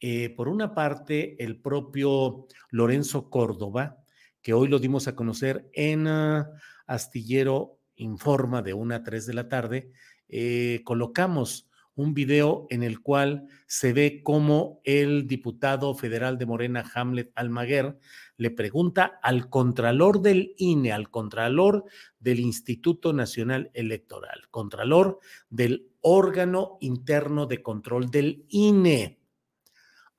eh, 0.00 0.30
por 0.30 0.48
una 0.48 0.74
parte, 0.74 1.42
el 1.42 1.60
propio 1.60 2.46
Lorenzo 2.70 3.30
Córdoba, 3.30 3.98
que 4.42 4.52
hoy 4.52 4.68
lo 4.68 4.78
dimos 4.78 5.08
a 5.08 5.16
conocer 5.16 5.68
en 5.72 6.06
ah, 6.06 6.50
Astillero 6.86 7.78
Informa 7.96 8.62
de 8.62 8.74
1 8.74 8.94
a 8.94 9.02
3 9.02 9.26
de 9.26 9.34
la 9.34 9.48
tarde, 9.48 9.90
eh, 10.28 10.82
colocamos 10.84 11.68
un 11.98 12.14
video 12.14 12.68
en 12.70 12.84
el 12.84 13.00
cual 13.00 13.48
se 13.66 13.92
ve 13.92 14.22
cómo 14.22 14.80
el 14.84 15.26
diputado 15.26 15.94
federal 15.96 16.38
de 16.38 16.46
Morena, 16.46 16.88
Hamlet 16.94 17.32
Almaguer, 17.34 17.98
le 18.38 18.50
pregunta 18.50 19.18
al 19.22 19.50
contralor 19.50 20.22
del 20.22 20.54
INE, 20.56 20.92
al 20.92 21.10
contralor 21.10 21.84
del 22.18 22.40
Instituto 22.40 23.12
Nacional 23.12 23.70
Electoral, 23.74 24.48
contralor 24.50 25.18
del 25.50 25.90
órgano 26.00 26.78
interno 26.80 27.46
de 27.46 27.62
control 27.62 28.10
del 28.10 28.46
INE. 28.48 29.18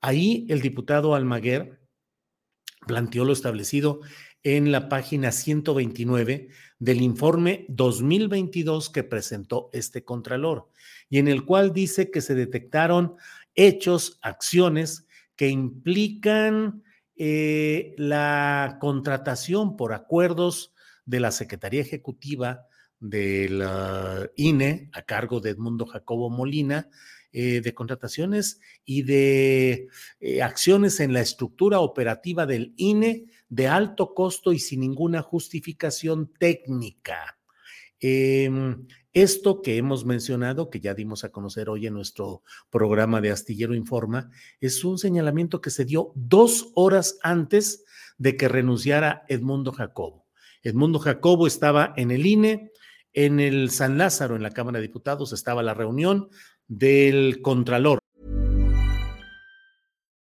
Ahí 0.02 0.46
el 0.50 0.60
diputado 0.60 1.14
Almaguer 1.14 1.80
planteó 2.86 3.24
lo 3.24 3.32
establecido 3.32 4.00
en 4.42 4.70
la 4.70 4.88
página 4.88 5.32
129 5.32 6.48
del 6.78 7.00
informe 7.00 7.66
2022 7.68 8.90
que 8.90 9.02
presentó 9.02 9.70
este 9.72 10.04
contralor 10.04 10.68
y 11.08 11.18
en 11.18 11.28
el 11.28 11.44
cual 11.44 11.72
dice 11.72 12.10
que 12.10 12.20
se 12.20 12.34
detectaron 12.34 13.16
hechos, 13.54 14.18
acciones 14.22 15.06
que 15.36 15.48
implican 15.48 16.82
eh, 17.22 17.94
la 17.98 18.78
contratación 18.80 19.76
por 19.76 19.92
acuerdos 19.92 20.72
de 21.04 21.20
la 21.20 21.32
Secretaría 21.32 21.82
Ejecutiva 21.82 22.66
del 22.98 23.62
INE 24.36 24.88
a 24.94 25.02
cargo 25.02 25.40
de 25.40 25.50
Edmundo 25.50 25.84
Jacobo 25.84 26.30
Molina, 26.30 26.88
eh, 27.30 27.60
de 27.60 27.74
contrataciones 27.74 28.58
y 28.86 29.02
de 29.02 29.88
eh, 30.18 30.42
acciones 30.42 30.98
en 30.98 31.12
la 31.12 31.20
estructura 31.20 31.80
operativa 31.80 32.46
del 32.46 32.72
INE 32.78 33.26
de 33.50 33.68
alto 33.68 34.14
costo 34.14 34.50
y 34.54 34.58
sin 34.58 34.80
ninguna 34.80 35.20
justificación 35.20 36.32
técnica. 36.38 37.38
Em, 38.00 38.86
esto 39.12 39.60
que 39.60 39.76
hemos 39.76 40.04
mencionado, 40.04 40.70
que 40.70 40.80
ya 40.80 40.94
dimos 40.94 41.24
a 41.24 41.30
conocer 41.30 41.68
hoy 41.68 41.86
en 41.86 41.94
nuestro 41.94 42.42
programa 42.70 43.20
de 43.20 43.30
Astillero 43.30 43.74
Informa, 43.74 44.30
es 44.60 44.84
un 44.84 44.98
señalamiento 44.98 45.60
que 45.60 45.70
se 45.70 45.84
dio 45.84 46.12
dos 46.14 46.70
horas 46.74 47.18
antes 47.22 47.84
de 48.18 48.36
que 48.36 48.48
renunciara 48.48 49.24
Edmundo 49.28 49.72
Jacobo. 49.72 50.26
Edmundo 50.62 50.98
Jacobo 50.98 51.46
estaba 51.46 51.92
en 51.96 52.10
el 52.10 52.26
INE, 52.26 52.70
en 53.12 53.40
el 53.40 53.70
San 53.70 53.98
Lázaro, 53.98 54.36
en 54.36 54.42
la 54.42 54.52
Cámara 54.52 54.78
de 54.78 54.86
Diputados, 54.86 55.32
estaba 55.32 55.62
la 55.62 55.74
reunión 55.74 56.28
del 56.68 57.42
Contralor 57.42 57.98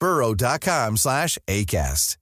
burrow.com 0.00 0.96
slash 0.96 1.38
ACAST. 1.46 2.16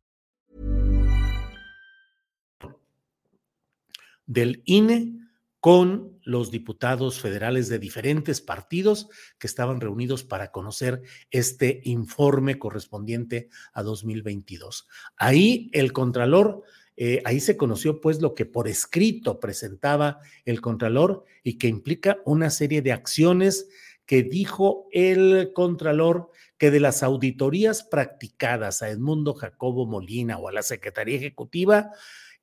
Del 4.26 4.62
INE 4.64 5.26
con 5.60 6.20
los 6.22 6.50
diputados 6.50 7.20
federales 7.20 7.68
de 7.68 7.78
diferentes 7.78 8.40
partidos 8.40 9.08
que 9.38 9.46
estaban 9.46 9.80
reunidos 9.80 10.24
para 10.24 10.50
conocer 10.52 11.02
este 11.30 11.80
informe 11.84 12.58
correspondiente 12.58 13.48
a 13.72 13.82
2022. 13.82 14.86
Ahí 15.16 15.70
el 15.72 15.92
Contralor 15.92 16.62
eh, 16.96 17.20
ahí 17.26 17.40
se 17.40 17.58
conoció 17.58 18.00
pues 18.00 18.22
lo 18.22 18.34
que 18.34 18.46
por 18.46 18.68
escrito 18.68 19.38
presentaba 19.38 20.20
el 20.44 20.60
Contralor 20.62 21.24
y 21.42 21.58
que 21.58 21.68
implica 21.68 22.18
una 22.24 22.48
serie 22.48 22.80
de 22.80 22.92
acciones 22.92 23.68
que 24.06 24.22
dijo 24.22 24.88
el 24.92 25.52
Contralor 25.52 26.30
que 26.58 26.70
de 26.70 26.80
las 26.80 27.02
auditorías 27.02 27.82
practicadas 27.82 28.82
a 28.82 28.88
Edmundo 28.88 29.34
Jacobo 29.34 29.84
Molina 29.84 30.38
o 30.38 30.48
a 30.48 30.52
la 30.52 30.62
Secretaría 30.62 31.16
Ejecutiva, 31.16 31.90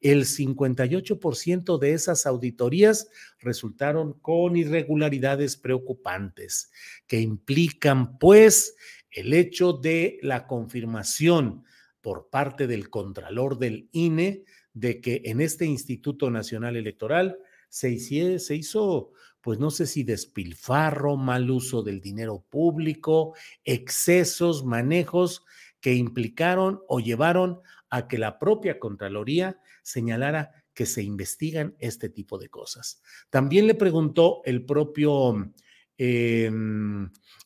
el 0.02 0.26
58% 0.26 1.80
de 1.80 1.94
esas 1.94 2.26
auditorías 2.26 3.08
resultaron 3.40 4.14
con 4.20 4.58
irregularidades 4.58 5.56
preocupantes, 5.56 6.72
que 7.08 7.22
implican 7.22 8.18
pues 8.18 8.76
el 9.10 9.34
hecho 9.34 9.72
de 9.72 10.20
la 10.22 10.46
confirmación 10.46 11.64
por 12.02 12.30
parte 12.30 12.68
del 12.68 12.90
Contralor 12.90 13.58
del 13.58 13.88
INE 13.94 14.44
de 14.74 15.00
que 15.00 15.22
en 15.26 15.40
este 15.40 15.66
Instituto 15.66 16.30
Nacional 16.30 16.76
Electoral 16.76 17.38
se, 17.70 17.98
se 18.40 18.56
hizo, 18.56 19.14
pues 19.44 19.60
no 19.60 19.72
sé 19.72 19.88
si 19.88 20.04
despilfarro, 20.04 21.18
mal 21.18 21.52
uso 21.52 21.84
del 21.84 22.00
dinero 22.00 22.46
público, 22.50 23.36
excesos, 23.66 24.64
manejos 24.64 25.44
que 25.82 25.94
implicaron 25.96 26.80
o 26.88 27.02
llevaron 27.02 27.60
a 27.90 28.08
que 28.08 28.18
la 28.18 28.40
propia 28.40 28.80
Contraloría 28.80 29.60
señalara 29.82 30.64
que 30.74 30.86
se 30.86 31.04
investigan 31.04 31.76
este 31.80 32.08
tipo 32.08 32.38
de 32.38 32.48
cosas. 32.48 33.02
También 33.30 33.68
le 33.68 33.76
preguntó 33.76 34.42
el 34.46 34.64
propio 34.64 35.52
eh, 35.98 36.50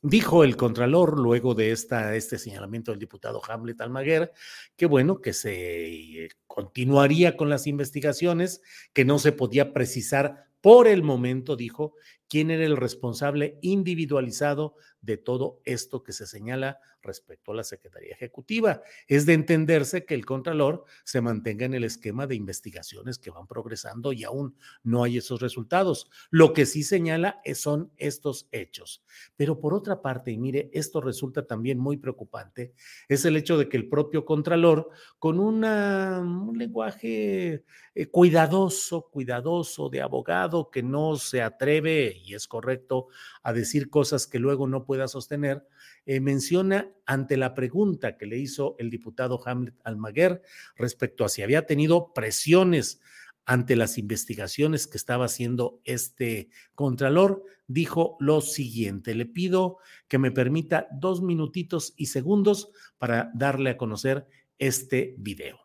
Dijo 0.03 0.43
el 0.43 0.55
Contralor, 0.55 1.19
luego 1.19 1.55
de 1.55 1.71
esta, 1.71 2.15
este 2.15 2.37
señalamiento 2.37 2.91
del 2.91 2.99
diputado 2.99 3.41
Hamlet 3.43 3.81
Almaguer, 3.81 4.31
que 4.75 4.85
bueno, 4.85 5.21
que 5.21 5.33
se 5.33 6.25
eh, 6.25 6.29
continuaría 6.45 7.35
con 7.35 7.49
las 7.49 7.65
investigaciones, 7.65 8.61
que 8.93 9.05
no 9.05 9.17
se 9.17 9.31
podía 9.31 9.73
precisar 9.73 10.45
por 10.67 10.89
el 10.89 11.01
momento, 11.01 11.55
dijo, 11.55 11.93
quién 12.27 12.51
era 12.51 12.65
el 12.65 12.77
responsable 12.77 13.57
individualizado 13.61 14.75
de 15.01 15.17
todo 15.17 15.61
esto 15.63 16.03
que 16.03 16.11
se 16.11 16.27
señala 16.27 16.79
respecto 17.01 17.51
a 17.51 17.55
la 17.55 17.63
Secretaría 17.63 18.13
Ejecutiva. 18.13 18.81
Es 19.07 19.25
de 19.25 19.33
entenderse 19.33 20.05
que 20.05 20.13
el 20.13 20.25
Contralor 20.25 20.83
se 21.05 21.21
mantenga 21.21 21.65
en 21.65 21.73
el 21.73 21.83
esquema 21.83 22.27
de 22.27 22.35
investigaciones 22.35 23.17
que 23.17 23.31
van 23.31 23.47
progresando 23.47 24.11
y 24.11 24.23
aún 24.23 24.55
no 24.83 25.03
hay 25.03 25.17
esos 25.17 25.41
resultados. 25.41 26.09
Lo 26.29 26.53
que 26.53 26.65
sí 26.65 26.83
señala 26.83 27.41
son 27.55 27.91
estos 27.97 28.47
hechos. 28.51 29.03
Pero 29.35 29.59
por 29.59 29.73
otra 29.73 30.01
parte, 30.01 30.31
y 30.31 30.37
mire, 30.37 30.69
esto 30.73 30.99
resulta 30.99 31.47
también 31.47 31.79
muy 31.79 31.97
preocupante, 31.97 32.73
es 33.07 33.23
el 33.25 33.37
hecho 33.37 33.57
de 33.57 33.69
que 33.69 33.77
el 33.77 33.87
propio 33.87 34.25
Contralor, 34.25 34.89
con 35.19 35.39
un 35.39 36.57
lenguaje 36.57 37.63
eh, 37.95 38.07
cuidadoso, 38.07 39.09
cuidadoso 39.09 39.89
de 39.89 40.01
abogado, 40.01 40.69
que 40.69 40.83
no 40.83 41.15
se 41.15 41.41
atreve, 41.41 42.16
y 42.17 42.33
es 42.33 42.47
correcto, 42.47 43.07
a 43.43 43.53
decir 43.53 43.89
cosas 43.89 44.27
que 44.27 44.39
luego 44.39 44.67
no 44.67 44.85
pueda 44.85 45.07
sostener, 45.07 45.65
eh, 46.05 46.19
menciona 46.19 46.89
ante 47.05 47.37
la 47.37 47.53
pregunta 47.53 48.17
que 48.17 48.25
le 48.25 48.37
hizo 48.37 48.75
el 48.79 48.89
diputado 48.89 49.39
Hamlet 49.45 49.75
Almaguer 49.83 50.41
respecto 50.75 51.25
a 51.25 51.29
si 51.29 51.41
había 51.41 51.65
tenido 51.65 52.13
presiones 52.13 52.99
ante 53.45 53.77
las 53.77 53.97
investigaciones 53.97 54.87
que 54.87 54.97
estaba 54.97 55.25
haciendo 55.25 55.79
este 55.85 56.49
contralor, 56.75 57.45
dijo 57.67 58.17
lo 58.19 58.41
siguiente, 58.41 59.15
le 59.15 59.25
pido 59.25 59.77
que 60.09 60.17
me 60.17 60.31
permita 60.31 60.87
dos 60.91 61.21
minutitos 61.21 61.93
y 61.95 62.07
segundos 62.07 62.71
para 62.97 63.31
darle 63.33 63.69
a 63.71 63.77
conocer 63.77 64.27
este 64.59 65.15
video. 65.17 65.59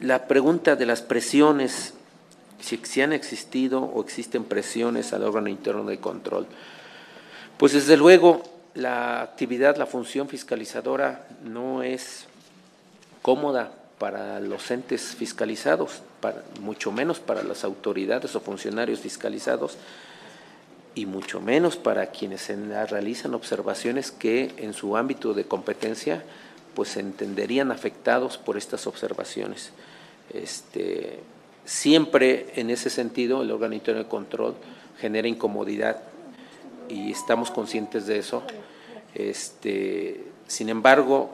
La 0.00 0.28
pregunta 0.28 0.76
de 0.76 0.86
las 0.86 1.02
presiones, 1.02 1.94
si, 2.60 2.78
si 2.82 3.02
han 3.02 3.12
existido 3.12 3.82
o 3.82 4.02
existen 4.02 4.44
presiones 4.44 5.12
al 5.12 5.22
órgano 5.22 5.48
interno 5.48 5.84
de 5.84 5.98
control. 5.98 6.46
Pues 7.56 7.72
desde 7.72 7.96
luego 7.96 8.42
la 8.74 9.22
actividad, 9.22 9.76
la 9.76 9.86
función 9.86 10.28
fiscalizadora 10.28 11.26
no 11.42 11.82
es 11.82 12.26
cómoda 13.22 13.72
para 13.98 14.40
los 14.40 14.70
entes 14.70 15.14
fiscalizados, 15.16 16.02
para, 16.20 16.42
mucho 16.60 16.92
menos 16.92 17.18
para 17.18 17.42
las 17.42 17.64
autoridades 17.64 18.36
o 18.36 18.40
funcionarios 18.40 19.00
fiscalizados 19.00 19.78
y 20.94 21.06
mucho 21.06 21.40
menos 21.40 21.76
para 21.76 22.06
quienes 22.06 22.48
realizan 22.90 23.34
observaciones 23.34 24.10
que 24.10 24.54
en 24.58 24.74
su 24.74 24.96
ámbito 24.96 25.34
de 25.34 25.44
competencia 25.44 26.22
pues 26.74 26.90
se 26.90 27.00
entenderían 27.00 27.72
afectados 27.72 28.36
por 28.36 28.58
estas 28.58 28.86
observaciones. 28.86 29.70
Este, 30.32 31.20
siempre 31.66 32.46
en 32.54 32.70
ese 32.70 32.88
sentido 32.88 33.42
el 33.42 33.50
órgano 33.50 33.74
interno 33.74 34.02
de 34.02 34.08
control 34.08 34.54
genera 34.98 35.28
incomodidad 35.28 36.00
y 36.88 37.10
estamos 37.10 37.50
conscientes 37.50 38.06
de 38.06 38.18
eso. 38.18 38.42
Este, 39.14 40.24
sin 40.46 40.68
embargo, 40.68 41.30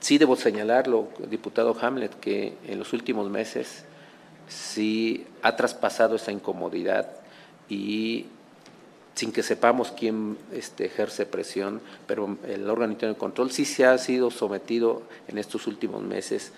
sí 0.00 0.18
debo 0.18 0.36
señalarlo, 0.36 1.08
diputado 1.30 1.76
Hamlet, 1.80 2.18
que 2.18 2.54
en 2.66 2.78
los 2.78 2.92
últimos 2.92 3.30
meses 3.30 3.84
sí 4.48 5.26
ha 5.42 5.54
traspasado 5.54 6.16
esa 6.16 6.32
incomodidad 6.32 7.08
y 7.68 8.26
sin 9.14 9.32
que 9.32 9.42
sepamos 9.42 9.92
quién 9.92 10.36
este, 10.52 10.86
ejerce 10.86 11.24
presión, 11.24 11.80
pero 12.06 12.36
el 12.48 12.68
órgano 12.68 12.92
interno 12.92 13.14
de 13.14 13.18
control 13.18 13.52
sí 13.52 13.64
se 13.64 13.84
ha 13.84 13.96
sido 13.98 14.30
sometido 14.30 15.02
en 15.28 15.38
estos 15.38 15.66
últimos 15.66 16.02
meses 16.02 16.52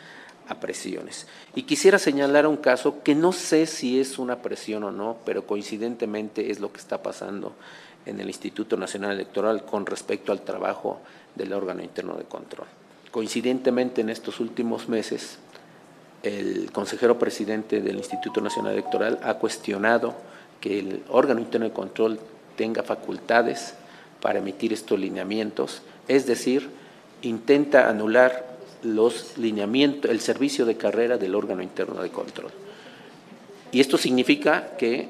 a 0.49 0.61
presiones. 0.61 1.27
Y 1.55 1.63
quisiera 1.63 1.99
señalar 1.99 2.47
un 2.47 2.57
caso 2.57 3.03
que 3.03 3.15
no 3.15 3.33
sé 3.33 3.67
si 3.67 4.01
es 4.01 4.19
una 4.19 4.43
presión 4.43 4.85
o 4.85 4.91
no, 4.91 5.17
pero 5.25 5.47
coincidentemente 5.47 6.51
es 6.51 6.61
lo 6.61 6.73
que 6.73 6.79
está 6.79 7.03
pasando 7.03 7.53
en 8.07 8.21
el 8.21 8.29
Instituto 8.29 8.77
Nacional 8.77 9.13
Electoral 9.13 9.65
con 9.65 9.85
respecto 9.87 10.33
al 10.33 10.43
trabajo 10.43 11.01
del 11.35 11.53
órgano 11.53 11.83
interno 11.83 12.15
de 12.15 12.25
control. 12.25 12.67
Coincidentemente 13.11 14.01
en 14.01 14.11
estos 14.11 14.41
últimos 14.41 14.89
meses, 14.89 15.39
el 16.23 16.71
consejero 16.73 17.19
presidente 17.19 17.81
del 17.81 17.97
Instituto 17.97 18.41
Nacional 18.41 18.73
Electoral 18.73 19.19
ha 19.23 19.35
cuestionado 19.35 20.15
que 20.61 20.79
el 20.79 21.03
órgano 21.09 21.41
interno 21.41 21.67
de 21.67 21.73
control 21.73 22.21
tenga 22.57 22.83
facultades 22.83 23.75
para 24.21 24.39
emitir 24.39 24.73
estos 24.73 24.99
lineamientos, 24.99 25.83
es 26.09 26.27
decir, 26.27 26.71
intenta 27.23 27.89
anular 27.89 28.56
los 28.83 29.39
lineamientos, 29.39 30.11
el 30.11 30.21
servicio 30.21 30.65
de 30.67 30.77
carrera 30.77 31.19
del 31.19 31.35
órgano 31.35 31.63
interno 31.63 32.03
de 32.03 32.11
control. 32.11 32.51
Y 33.73 33.81
esto 33.81 33.99
significa 33.99 34.77
que 34.77 35.09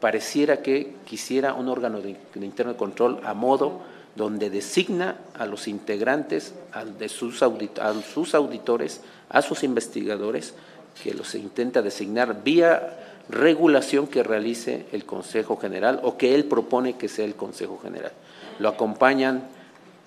pareciera 0.00 0.62
que 0.62 0.94
quisiera 1.06 1.54
un 1.54 1.68
órgano 1.68 2.00
de, 2.00 2.16
interno 2.36 2.72
de 2.72 2.78
control 2.78 3.20
a 3.24 3.34
modo 3.34 3.80
donde 4.16 4.50
designa 4.50 5.16
a 5.34 5.46
los 5.46 5.66
integrantes, 5.66 6.54
a, 6.72 6.84
de 6.84 7.08
sus 7.08 7.42
a 7.42 7.94
sus 8.02 8.34
auditores, 8.34 9.00
a 9.28 9.42
sus 9.42 9.64
investigadores, 9.64 10.54
que 11.02 11.14
los 11.14 11.34
intenta 11.34 11.82
designar 11.82 12.44
vía 12.44 12.98
regulación 13.28 14.06
que 14.06 14.22
realice 14.22 14.86
el 14.92 15.04
Consejo 15.04 15.56
General 15.56 16.00
o 16.02 16.16
que 16.16 16.34
él 16.34 16.44
propone 16.44 16.96
que 16.96 17.08
sea 17.08 17.24
el 17.24 17.34
Consejo 17.34 17.80
General. 17.82 18.12
Lo 18.58 18.68
acompañan 18.68 19.44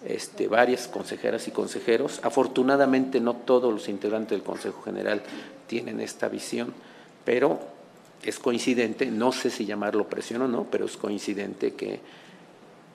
este, 0.06 0.48
varias 0.48 0.88
consejeras 0.88 1.48
y 1.48 1.52
consejeros. 1.52 2.20
Afortunadamente 2.24 3.20
no 3.20 3.36
todos 3.36 3.74
los 3.74 3.90
integrantes 3.90 4.32
del 4.32 4.44
Consejo 4.44 4.82
General 4.82 5.22
tienen 5.68 6.00
esta 6.00 6.30
visión, 6.30 6.74
pero 7.26 7.60
es 8.24 8.40
coincidente, 8.40 9.08
no 9.08 9.32
sé 9.32 9.50
si 9.50 9.66
llamarlo 9.66 10.08
presión 10.08 10.42
o 10.42 10.48
no, 10.48 10.68
pero 10.70 10.86
es 10.86 10.98
coincidente 10.98 11.74
que 11.74 12.00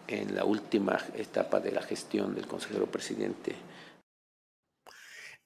en 0.08 0.34
la 0.34 0.44
última 0.44 0.98
etapa 1.16 1.60
de 1.60 1.72
la 1.72 1.82
gestión 1.82 2.34
del 2.34 2.46
consejero 2.46 2.86
presidente. 2.86 3.54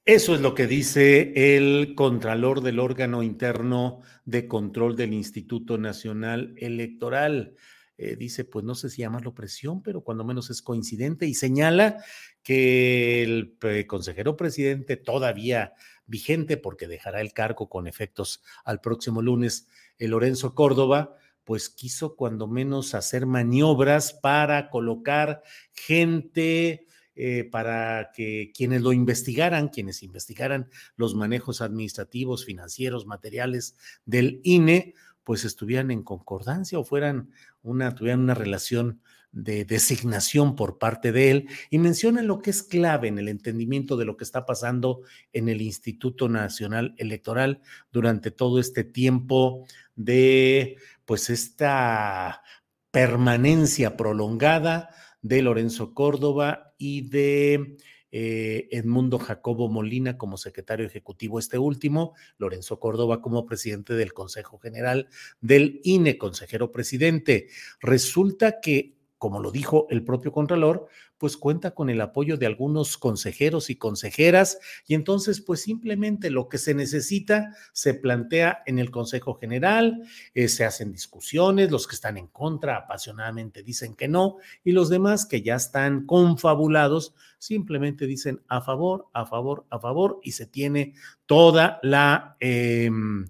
Eso 0.05 0.33
es 0.33 0.41
lo 0.41 0.55
que 0.55 0.67
dice 0.67 1.57
el 1.57 1.93
contralor 1.93 2.61
del 2.61 2.79
órgano 2.79 3.23
interno 3.23 4.01
de 4.23 4.47
control 4.47 4.95
del 4.95 5.13
Instituto 5.13 5.77
Nacional 5.77 6.53
Electoral. 6.57 7.55
Eh, 7.97 8.15
dice, 8.15 8.45
pues 8.45 8.63
no 8.63 8.75
sé 8.75 8.89
si 8.89 9.01
llamarlo 9.01 9.33
presión, 9.33 9.81
pero 9.81 10.01
cuando 10.01 10.23
menos 10.23 10.51
es 10.51 10.61
coincidente 10.61 11.25
y 11.25 11.33
señala 11.33 12.03
que 12.43 13.23
el 13.23 13.57
eh, 13.63 13.87
consejero 13.87 14.37
presidente 14.37 14.97
todavía 14.97 15.73
vigente 16.05 16.57
porque 16.57 16.87
dejará 16.87 17.21
el 17.21 17.33
cargo 17.33 17.69
con 17.69 17.87
efectos 17.87 18.43
al 18.63 18.81
próximo 18.81 19.21
lunes, 19.23 19.67
el 19.97 20.11
Lorenzo 20.11 20.53
Córdoba, 20.53 21.15
pues 21.43 21.69
quiso 21.69 22.15
cuando 22.15 22.45
menos 22.45 22.93
hacer 22.93 23.25
maniobras 23.25 24.13
para 24.13 24.69
colocar 24.69 25.41
gente 25.73 26.85
eh, 27.19 27.45
para 27.45 28.11
que 28.13 28.51
quienes 28.55 28.83
lo 28.83 28.93
investigaran, 28.93 29.69
quienes 29.69 30.03
investigaran 30.03 30.69
los 30.97 31.15
manejos 31.15 31.61
administrativos, 31.61 32.45
financieros, 32.45 33.07
materiales 33.07 33.75
del 34.05 34.39
INE, 34.43 34.93
pues 35.27 35.43
estuvieran 35.43 35.91
en 35.91 36.03
concordancia 36.03 36.79
o 36.79 36.85
fueran 36.85 37.31
una, 37.61 37.93
tuvieran 37.93 38.21
una 38.21 38.33
relación 38.33 39.01
de 39.33 39.65
designación 39.65 40.55
por 40.55 40.77
parte 40.77 41.11
de 41.11 41.31
él. 41.31 41.49
Y 41.69 41.79
menciona 41.79 42.21
lo 42.21 42.39
que 42.39 42.49
es 42.49 42.63
clave 42.63 43.09
en 43.09 43.17
el 43.17 43.27
entendimiento 43.27 43.97
de 43.97 44.05
lo 44.05 44.15
que 44.15 44.23
está 44.23 44.45
pasando 44.45 45.01
en 45.33 45.49
el 45.49 45.61
Instituto 45.61 46.29
Nacional 46.29 46.95
Electoral 46.97 47.59
durante 47.91 48.31
todo 48.31 48.57
este 48.57 48.85
tiempo 48.85 49.67
de 49.97 50.77
pues 51.03 51.29
esta 51.29 52.41
permanencia 52.89 53.97
prolongada 53.97 54.91
de 55.21 55.41
Lorenzo 55.41 55.93
Córdoba 55.93 56.73
y 56.77 57.09
de 57.09 57.75
eh, 58.11 58.67
Edmundo 58.71 59.19
Jacobo 59.19 59.69
Molina 59.69 60.17
como 60.17 60.37
secretario 60.37 60.85
ejecutivo, 60.85 61.39
este 61.39 61.57
último, 61.57 62.13
Lorenzo 62.37 62.79
Córdoba 62.79 63.21
como 63.21 63.45
presidente 63.45 63.93
del 63.93 64.13
Consejo 64.13 64.59
General 64.59 65.07
del 65.41 65.81
INE, 65.83 66.17
consejero 66.17 66.71
presidente. 66.71 67.47
Resulta 67.81 68.59
que 68.61 68.97
como 69.17 69.39
lo 69.39 69.51
dijo 69.51 69.87
el 69.89 70.03
propio 70.03 70.31
Contralor, 70.31 70.87
pues 71.17 71.37
cuenta 71.37 71.71
con 71.71 71.89
el 71.89 72.01
apoyo 72.01 72.37
de 72.37 72.45
algunos 72.45 72.97
consejeros 72.97 73.69
y 73.69 73.75
consejeras 73.75 74.59
y 74.85 74.93
entonces 74.93 75.41
pues 75.41 75.61
simplemente 75.61 76.29
lo 76.29 76.49
que 76.49 76.57
se 76.57 76.73
necesita 76.73 77.55
se 77.73 77.93
plantea 77.93 78.63
en 78.65 78.79
el 78.79 78.91
Consejo 78.91 79.35
General, 79.35 80.03
eh, 80.33 80.47
se 80.47 80.65
hacen 80.65 80.91
discusiones, 80.91 81.71
los 81.71 81.87
que 81.87 81.95
están 81.95 82.17
en 82.17 82.27
contra 82.27 82.77
apasionadamente 82.77 83.63
dicen 83.63 83.95
que 83.95 84.07
no 84.07 84.37
y 84.63 84.71
los 84.71 84.89
demás 84.89 85.25
que 85.25 85.41
ya 85.41 85.55
están 85.55 86.05
confabulados 86.05 87.15
simplemente 87.37 88.07
dicen 88.07 88.41
a 88.47 88.61
favor, 88.61 89.07
a 89.13 89.25
favor, 89.25 89.65
a 89.69 89.79
favor 89.79 90.19
y 90.23 90.31
se 90.31 90.45
tiene 90.45 90.93
toda 91.25 91.79
la, 91.83 92.35
em, 92.39 93.25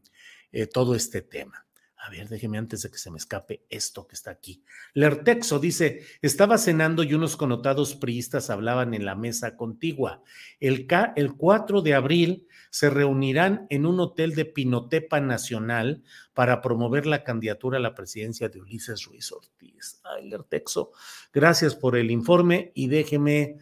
eh, 0.51 0.67
todo 0.67 0.95
este 0.95 1.21
tema. 1.21 1.66
A 2.07 2.09
ver, 2.09 2.29
déjeme 2.29 2.57
antes 2.57 2.83
de 2.83 2.89
que 2.89 2.97
se 2.97 3.11
me 3.11 3.17
escape 3.17 3.65
esto 3.69 4.07
que 4.07 4.15
está 4.15 4.31
aquí. 4.31 4.63
Lertexo 4.93 5.59
dice, 5.59 6.05
estaba 6.21 6.57
cenando 6.57 7.03
y 7.03 7.13
unos 7.13 7.35
connotados 7.35 7.95
priistas 7.95 8.49
hablaban 8.49 8.93
en 8.93 9.03
la 9.03 9.13
mesa 9.13 9.57
contigua. 9.57 10.23
El, 10.61 10.87
el 11.17 11.33
4 11.33 11.81
de 11.81 11.93
abril 11.95 12.47
se 12.69 12.89
reunirán 12.89 13.67
en 13.69 13.85
un 13.85 13.99
hotel 13.99 14.35
de 14.35 14.45
Pinotepa 14.45 15.19
Nacional 15.19 16.01
para 16.33 16.61
promover 16.61 17.05
la 17.07 17.25
candidatura 17.25 17.77
a 17.77 17.81
la 17.81 17.93
presidencia 17.93 18.47
de 18.47 18.61
Ulises 18.61 19.03
Ruiz 19.03 19.29
Ortiz. 19.33 19.99
Ay, 20.05 20.29
Lertexo, 20.29 20.93
gracias 21.33 21.75
por 21.75 21.97
el 21.97 22.09
informe 22.09 22.71
y 22.73 22.87
déjeme 22.87 23.57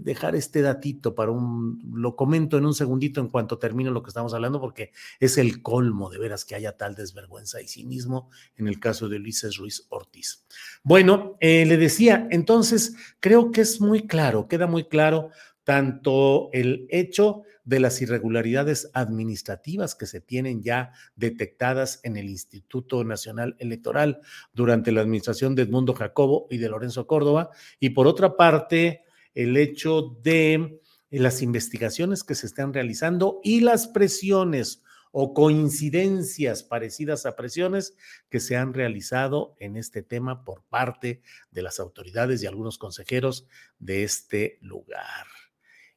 dejar 0.00 0.36
este 0.36 0.62
datito 0.62 1.14
para 1.14 1.30
un, 1.30 1.80
lo 1.94 2.16
comento 2.16 2.58
en 2.58 2.66
un 2.66 2.74
segundito 2.74 3.20
en 3.20 3.28
cuanto 3.28 3.58
termino 3.58 3.90
lo 3.90 4.02
que 4.02 4.08
estamos 4.08 4.34
hablando, 4.34 4.60
porque 4.60 4.92
es 5.20 5.38
el 5.38 5.62
colmo 5.62 6.10
de 6.10 6.18
veras 6.18 6.44
que 6.44 6.54
haya 6.54 6.76
tal 6.76 6.94
desvergüenza 6.94 7.60
y 7.60 7.68
cinismo 7.68 8.30
en 8.56 8.68
el 8.68 8.80
caso 8.80 9.08
de 9.08 9.16
Ulises 9.16 9.56
Ruiz 9.56 9.86
Ortiz. 9.88 10.44
Bueno, 10.82 11.36
eh, 11.40 11.64
le 11.66 11.76
decía, 11.76 12.28
entonces 12.30 12.96
creo 13.20 13.50
que 13.50 13.62
es 13.62 13.80
muy 13.80 14.06
claro, 14.06 14.48
queda 14.48 14.66
muy 14.66 14.84
claro 14.84 15.30
tanto 15.64 16.50
el 16.52 16.86
hecho 16.90 17.42
de 17.64 17.80
las 17.80 18.00
irregularidades 18.02 18.90
administrativas 18.92 19.94
que 19.94 20.06
se 20.06 20.20
tienen 20.20 20.62
ya 20.62 20.92
detectadas 21.16 22.00
en 22.02 22.18
el 22.18 22.28
Instituto 22.28 23.02
Nacional 23.04 23.56
Electoral 23.58 24.20
durante 24.52 24.92
la 24.92 25.00
administración 25.00 25.54
de 25.54 25.62
Edmundo 25.62 25.94
Jacobo 25.94 26.46
y 26.50 26.58
de 26.58 26.68
Lorenzo 26.68 27.06
Córdoba, 27.06 27.50
y 27.80 27.90
por 27.90 28.06
otra 28.06 28.36
parte, 28.36 29.03
el 29.34 29.56
hecho 29.56 30.16
de 30.22 30.54
eh, 30.54 30.80
las 31.10 31.42
investigaciones 31.42 32.24
que 32.24 32.34
se 32.34 32.46
están 32.46 32.72
realizando 32.72 33.40
y 33.42 33.60
las 33.60 33.88
presiones 33.88 34.82
o 35.16 35.32
coincidencias 35.32 36.64
parecidas 36.64 37.24
a 37.24 37.36
presiones 37.36 37.96
que 38.28 38.40
se 38.40 38.56
han 38.56 38.74
realizado 38.74 39.54
en 39.60 39.76
este 39.76 40.02
tema 40.02 40.44
por 40.44 40.64
parte 40.64 41.22
de 41.52 41.62
las 41.62 41.78
autoridades 41.78 42.42
y 42.42 42.46
algunos 42.46 42.78
consejeros 42.78 43.46
de 43.78 44.02
este 44.02 44.58
lugar. 44.60 45.26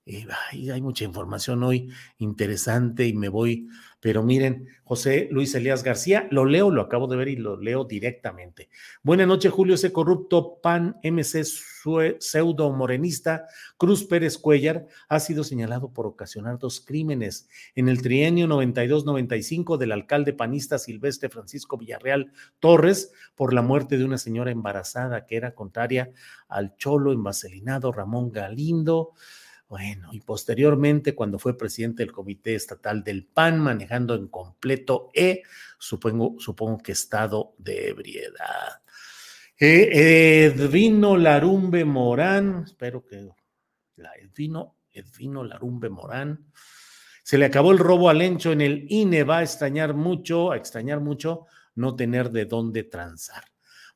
Hay 0.08 0.82
mucha 0.82 1.04
información 1.04 1.63
hoy 1.63 1.89
interesante 2.17 3.06
y 3.06 3.13
me 3.13 3.28
voy, 3.28 3.67
pero 4.00 4.24
miren, 4.24 4.70
José 4.86 5.28
Luis 5.32 5.54
Elías 5.54 5.84
García, 5.84 6.30
lo 6.32 6.46
leo, 6.46 6.72
lo 6.72 6.82
acabo 6.82 7.08
de 7.08 7.17
ver 7.17 7.28
y 7.28 7.36
lo 7.36 7.58
leo 7.58 7.84
directamente. 7.84 8.70
Buenas 9.04 9.28
noches, 9.28 9.52
Julio, 9.52 9.76
ese 9.76 9.91
corrupto 9.91 10.60
PAN 10.62 10.96
MC 11.04 11.43
pseudo 12.20 12.72
morenista 12.72 13.48
Cruz 13.78 14.06
Pérez 14.06 14.38
Cuellar 14.38 14.88
ha 15.10 15.20
sido 15.20 15.43
señalado 15.43 15.91
por 15.91 16.06
ocasionar 16.06 16.58
dos 16.58 16.80
crímenes 16.80 17.50
en 17.76 17.89
el 17.89 18.02
trienio 18.02 18.48
92-95 18.48 19.78
del 19.78 19.91
alcalde 19.91 20.32
panista 20.32 20.80
Silvestre 20.80 21.30
Francisco 21.30 21.78
Villarreal 21.78 22.32
Torres 22.60 23.12
por 23.36 23.54
la 23.54 23.62
muerte 23.62 23.98
de 23.98 24.06
una 24.06 24.17
señora 24.17 24.52
embarazada 24.52 25.26
que 25.26 25.36
era 25.36 25.54
contraria 25.54 26.12
al 26.48 26.78
cholo 26.78 27.12
envaselinado 27.12 27.91
Ramón 27.91 28.32
Galindo. 28.32 29.13
Bueno, 29.67 30.10
y 30.13 30.21
posteriormente, 30.21 31.13
cuando 31.13 31.39
fue 31.39 31.58
presidente 31.58 32.03
del 32.03 32.13
Comité 32.13 32.56
Estatal 32.56 33.03
del 33.03 33.25
PAN, 33.25 33.60
manejando 33.60 34.15
en 34.15 34.30
completo 34.30 35.10
E, 35.13 35.43
supongo, 35.77 36.36
supongo 36.39 36.77
que 36.77 36.93
estado 36.93 37.53
de 37.58 37.89
ebriedad. 37.89 38.82
Eh, 39.60 40.45
Edvino 40.45 41.17
Larumbe 41.17 41.84
Morán, 41.84 42.63
espero 42.65 43.03
que 43.03 43.27
la 43.97 44.12
Edvino, 44.15 44.77
Edvino 44.91 45.43
Larumbe 45.43 45.89
Morán, 45.89 46.45
se 47.23 47.38
le 47.38 47.45
acabó 47.45 47.73
el 47.73 47.80
robo 47.80 48.10
al 48.10 48.21
Encho 48.21 48.53
en 48.53 48.62
el 48.62 48.86
INE, 48.88 49.25
va 49.25 49.39
a 49.39 49.43
extrañar 49.43 49.93
mucho, 49.93 50.53
a 50.53 50.58
extrañar 50.58 51.01
mucho 51.01 51.45
no 51.75 51.93
tener 51.93 52.32
de 52.32 52.45
dónde 52.45 52.84
transar. 52.84 53.43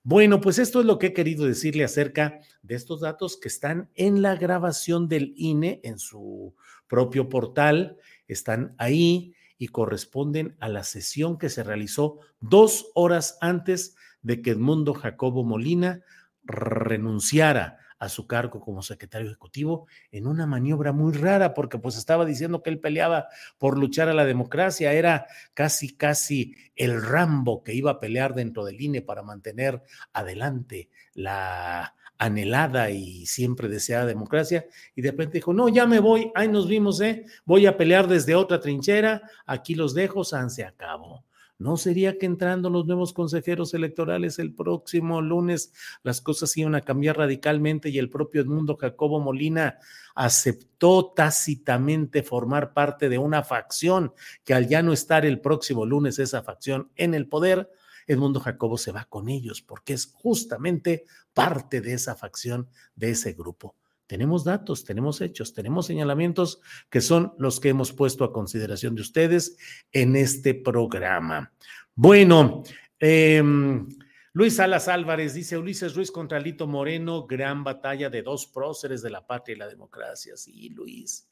Bueno, 0.03 0.41
pues 0.41 0.57
esto 0.57 0.79
es 0.79 0.85
lo 0.87 0.97
que 0.97 1.07
he 1.07 1.13
querido 1.13 1.45
decirle 1.45 1.83
acerca 1.83 2.39
de 2.63 2.73
estos 2.73 3.01
datos 3.01 3.37
que 3.37 3.47
están 3.47 3.89
en 3.93 4.23
la 4.23 4.35
grabación 4.35 5.07
del 5.07 5.33
INE 5.37 5.79
en 5.83 5.99
su 5.99 6.55
propio 6.87 7.29
portal, 7.29 7.97
están 8.27 8.73
ahí 8.79 9.35
y 9.59 9.67
corresponden 9.67 10.55
a 10.59 10.69
la 10.69 10.83
sesión 10.83 11.37
que 11.37 11.49
se 11.49 11.63
realizó 11.63 12.17
dos 12.39 12.87
horas 12.95 13.37
antes 13.41 13.95
de 14.23 14.41
que 14.41 14.51
Edmundo 14.51 14.95
Jacobo 14.95 15.43
Molina 15.43 16.01
renunciara 16.43 17.77
a 18.01 18.09
su 18.09 18.25
cargo 18.25 18.59
como 18.59 18.81
secretario 18.81 19.27
ejecutivo 19.27 19.85
en 20.11 20.25
una 20.25 20.47
maniobra 20.47 20.91
muy 20.91 21.13
rara, 21.13 21.53
porque 21.53 21.77
pues 21.77 21.97
estaba 21.97 22.25
diciendo 22.25 22.63
que 22.63 22.71
él 22.71 22.79
peleaba 22.79 23.27
por 23.59 23.77
luchar 23.77 24.09
a 24.09 24.15
la 24.15 24.25
democracia, 24.25 24.91
era 24.91 25.27
casi, 25.53 25.95
casi 25.95 26.55
el 26.75 26.99
Rambo 26.99 27.63
que 27.63 27.75
iba 27.75 27.91
a 27.91 27.99
pelear 27.99 28.33
dentro 28.33 28.65
del 28.65 28.81
INE 28.81 29.03
para 29.03 29.21
mantener 29.21 29.83
adelante 30.13 30.89
la 31.13 31.93
anhelada 32.17 32.89
y 32.89 33.27
siempre 33.27 33.67
deseada 33.67 34.07
democracia, 34.07 34.65
y 34.95 35.03
de 35.03 35.11
repente 35.11 35.37
dijo, 35.37 35.53
no, 35.53 35.69
ya 35.69 35.85
me 35.85 35.99
voy, 35.99 36.31
ahí 36.33 36.47
nos 36.47 36.67
vimos, 36.67 37.01
¿eh? 37.01 37.25
voy 37.45 37.67
a 37.67 37.77
pelear 37.77 38.07
desde 38.07 38.33
otra 38.33 38.59
trinchera, 38.59 39.21
aquí 39.45 39.75
los 39.75 39.93
dejo, 39.93 40.23
San 40.23 40.49
se 40.49 40.63
acabó. 40.63 41.23
¿No 41.61 41.77
sería 41.77 42.17
que 42.17 42.25
entrando 42.25 42.71
los 42.71 42.87
nuevos 42.87 43.13
consejeros 43.13 43.75
electorales 43.75 44.39
el 44.39 44.51
próximo 44.51 45.21
lunes 45.21 45.71
las 46.01 46.19
cosas 46.19 46.57
iban 46.57 46.73
a 46.73 46.81
cambiar 46.81 47.17
radicalmente 47.17 47.89
y 47.89 47.99
el 47.99 48.09
propio 48.09 48.41
Edmundo 48.41 48.77
Jacobo 48.77 49.19
Molina 49.19 49.77
aceptó 50.15 51.13
tácitamente 51.15 52.23
formar 52.23 52.73
parte 52.73 53.09
de 53.09 53.19
una 53.19 53.43
facción 53.43 54.11
que 54.43 54.55
al 54.55 54.67
ya 54.67 54.81
no 54.81 54.91
estar 54.91 55.23
el 55.23 55.39
próximo 55.39 55.85
lunes 55.85 56.17
esa 56.17 56.41
facción 56.41 56.89
en 56.95 57.13
el 57.13 57.27
poder, 57.27 57.69
Edmundo 58.07 58.39
Jacobo 58.39 58.79
se 58.79 58.91
va 58.91 59.05
con 59.05 59.29
ellos 59.29 59.61
porque 59.61 59.93
es 59.93 60.11
justamente 60.15 61.05
parte 61.35 61.79
de 61.79 61.93
esa 61.93 62.15
facción, 62.15 62.69
de 62.95 63.11
ese 63.11 63.33
grupo. 63.33 63.75
Tenemos 64.11 64.43
datos, 64.43 64.83
tenemos 64.83 65.21
hechos, 65.21 65.53
tenemos 65.53 65.85
señalamientos 65.85 66.59
que 66.89 66.99
son 66.99 67.33
los 67.37 67.61
que 67.61 67.69
hemos 67.69 67.93
puesto 67.93 68.25
a 68.25 68.33
consideración 68.33 68.93
de 68.93 69.03
ustedes 69.03 69.55
en 69.93 70.17
este 70.17 70.53
programa. 70.53 71.53
Bueno, 71.95 72.61
em, 72.99 73.87
Luis 74.33 74.57
Salas 74.57 74.89
Álvarez 74.89 75.33
dice 75.33 75.57
Ulises 75.57 75.95
Ruiz 75.95 76.11
contra 76.11 76.41
Lito 76.41 76.67
Moreno, 76.67 77.25
gran 77.25 77.63
batalla 77.63 78.09
de 78.09 78.21
dos 78.21 78.47
próceres 78.47 79.01
de 79.01 79.11
la 79.11 79.25
patria 79.25 79.55
y 79.55 79.59
la 79.59 79.69
democracia. 79.69 80.35
Sí, 80.35 80.67
Luis. 80.71 81.29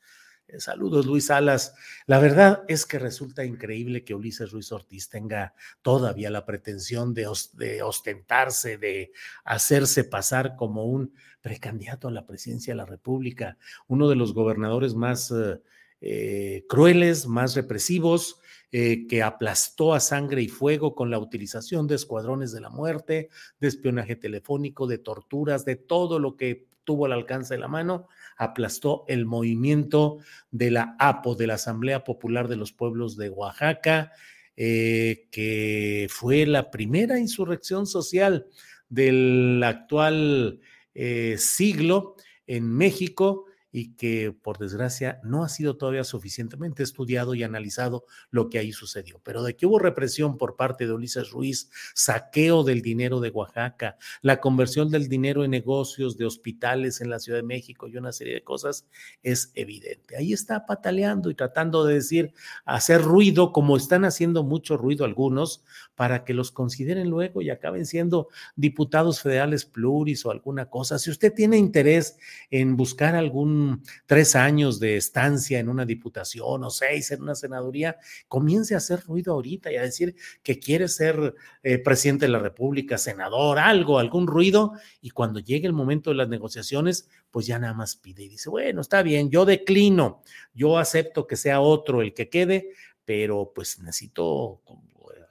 Eh, 0.52 0.60
saludos, 0.60 1.06
Luis 1.06 1.28
Salas. 1.28 1.76
La 2.08 2.20
verdad 2.20 2.64
es 2.68 2.86
que 2.86 2.98
resulta 2.98 3.46
increíble 3.46 4.04
que 4.04 4.16
Ulises 4.16 4.52
Ruiz 4.52 4.72
Ortiz 4.72 5.08
tenga 5.10 5.54
todavía 5.82 6.32
la 6.32 6.46
pretensión 6.46 7.14
de, 7.14 7.28
ostentarse, 7.28 8.78
de 8.78 9.12
hacerse 9.44 10.04
pasar 10.04 10.56
como 10.56 10.86
un 10.86 11.14
precandidato 11.42 12.08
a 12.08 12.12
la 12.12 12.26
presidencia 12.26 12.74
de 12.74 12.78
la 12.78 12.86
República, 12.86 13.58
uno 13.88 14.10
de 14.10 14.16
los 14.16 14.34
gobernadores 14.34 14.96
más 14.96 15.32
eh, 15.32 15.62
eh, 16.02 16.66
crueles, 16.68 17.28
más 17.28 17.56
represivos, 17.56 18.40
que 18.72 19.24
aplastó 19.24 19.96
a 19.96 20.00
sangre 20.00 20.44
y 20.44 20.48
fuego 20.48 20.94
con 20.94 21.10
la 21.10 21.18
utilización 21.18 21.88
de 21.88 21.96
escuadrones 21.96 22.52
de 22.52 22.62
la 22.62 22.70
muerte, 22.70 23.30
de 23.60 23.68
espionaje 23.68 24.16
telefónico, 24.16 24.86
de 24.86 25.00
torturas, 25.00 25.66
de 25.66 25.76
todo 25.76 26.20
lo 26.20 26.38
que 26.38 26.69
tuvo 26.90 27.06
al 27.06 27.12
alcance 27.12 27.54
de 27.54 27.60
la 27.60 27.68
mano, 27.68 28.08
aplastó 28.36 29.06
el 29.08 29.28
movimiento 29.28 30.18
de 30.50 30.72
la 30.72 30.96
APO, 30.98 31.36
de 31.36 31.46
la 31.46 31.54
Asamblea 31.54 32.04
Popular 32.04 32.48
de 32.48 32.56
los 32.56 32.74
Pueblos 32.74 33.16
de 33.16 33.30
Oaxaca, 33.30 34.12
eh, 34.58 35.28
que 35.30 36.08
fue 36.10 36.48
la 36.48 36.72
primera 36.72 37.20
insurrección 37.20 37.86
social 37.86 38.48
del 38.90 39.62
actual 39.64 40.62
eh, 40.96 41.36
siglo 41.38 42.16
en 42.48 42.76
México 42.76 43.46
y 43.72 43.94
que 43.96 44.32
por 44.32 44.58
desgracia 44.58 45.20
no 45.24 45.44
ha 45.44 45.50
sido 45.50 45.78
todavía 45.78 46.04
suficientemente 46.04 46.84
estudiado 46.84 47.36
y 47.36 47.44
analizado 47.44 48.06
lo 48.32 48.50
que 48.50 48.60
ahí 48.60 48.72
sucedió. 48.72 49.22
Pero 49.24 49.44
de 49.44 49.56
que 49.56 49.66
hubo 49.66 49.80
represión 49.80 50.38
por 50.38 50.56
parte 50.56 50.88
de 50.88 50.94
Ulises 50.94 51.32
Ruiz, 51.32 51.70
saqueo 51.94 52.64
del 52.64 52.82
dinero 52.82 53.20
de 53.20 53.30
Oaxaca, 53.30 53.98
la 54.22 54.40
conversión 54.40 54.90
del 54.90 55.08
dinero 55.08 55.44
en 55.44 55.52
negocios, 55.52 56.18
de 56.18 56.26
hospitales 56.26 57.02
en 57.02 57.10
la 57.10 57.20
Ciudad 57.20 57.40
de 57.40 57.44
México 57.44 57.88
y 57.88 57.98
una 57.98 58.12
serie 58.12 58.34
de 58.34 58.44
cosas, 58.44 58.88
es 59.24 59.52
evidente. 59.56 60.18
Ahí 60.18 60.34
está 60.34 60.66
pataleando 60.66 61.30
y 61.30 61.36
tratando 61.36 61.86
de 61.86 61.96
decir, 61.96 62.34
hacer 62.66 63.02
ruido, 63.02 63.52
como 63.54 63.78
están 63.78 64.06
haciendo 64.06 64.44
mucho 64.44 64.78
ruido 64.78 65.06
algunos, 65.06 65.64
para 65.96 66.24
que 66.24 66.34
los 66.34 66.52
consideren 66.52 67.10
luego 67.10 67.42
y 67.42 67.50
acaben 67.50 67.86
siendo 67.86 68.30
diputados 68.56 69.22
federales 69.22 69.66
pluris 69.66 70.26
o 70.26 70.32
alguna 70.32 70.70
cosa. 70.70 70.98
Si 70.98 71.12
usted 71.12 71.34
tiene 71.34 71.58
interés 71.58 72.18
en 72.50 72.78
buscar 72.78 73.16
algún 73.16 73.59
tres 74.06 74.36
años 74.36 74.80
de 74.80 74.98
estancia 74.98 75.60
en 75.60 75.70
una 75.70 75.86
diputación 75.86 76.64
o 76.64 76.70
seis 76.70 77.12
en 77.12 77.22
una 77.22 77.36
senaduría, 77.36 77.98
comience 78.28 78.74
a 78.74 78.78
hacer 78.78 79.02
ruido 79.02 79.34
ahorita 79.34 79.72
y 79.72 79.78
a 79.78 79.82
decir 79.82 80.16
que 80.44 80.60
quiere 80.60 80.88
ser 80.88 81.36
eh, 81.64 81.78
presidente 81.80 82.26
de 82.26 82.32
la 82.32 82.40
República, 82.40 82.98
senador, 82.98 83.60
algo, 83.60 84.00
algún 84.00 84.28
ruido, 84.28 84.74
y 85.02 85.12
cuando 85.12 85.40
llegue 85.40 85.68
el 85.68 85.74
momento 85.74 86.10
de 86.10 86.18
las 86.18 86.30
negociaciones, 86.30 87.08
pues 87.32 87.46
ya 87.46 87.60
nada 87.60 87.74
más 87.74 87.96
pide 87.96 88.24
y 88.24 88.30
dice, 88.30 88.50
bueno, 88.50 88.82
está 88.82 89.02
bien, 89.04 89.30
yo 89.30 89.46
declino, 89.46 90.24
yo 90.54 90.78
acepto 90.78 91.28
que 91.28 91.36
sea 91.36 91.62
otro 91.62 92.02
el 92.02 92.14
que 92.14 92.30
quede, 92.30 92.72
pero 93.06 93.52
pues 93.54 93.80
necesito 93.80 94.62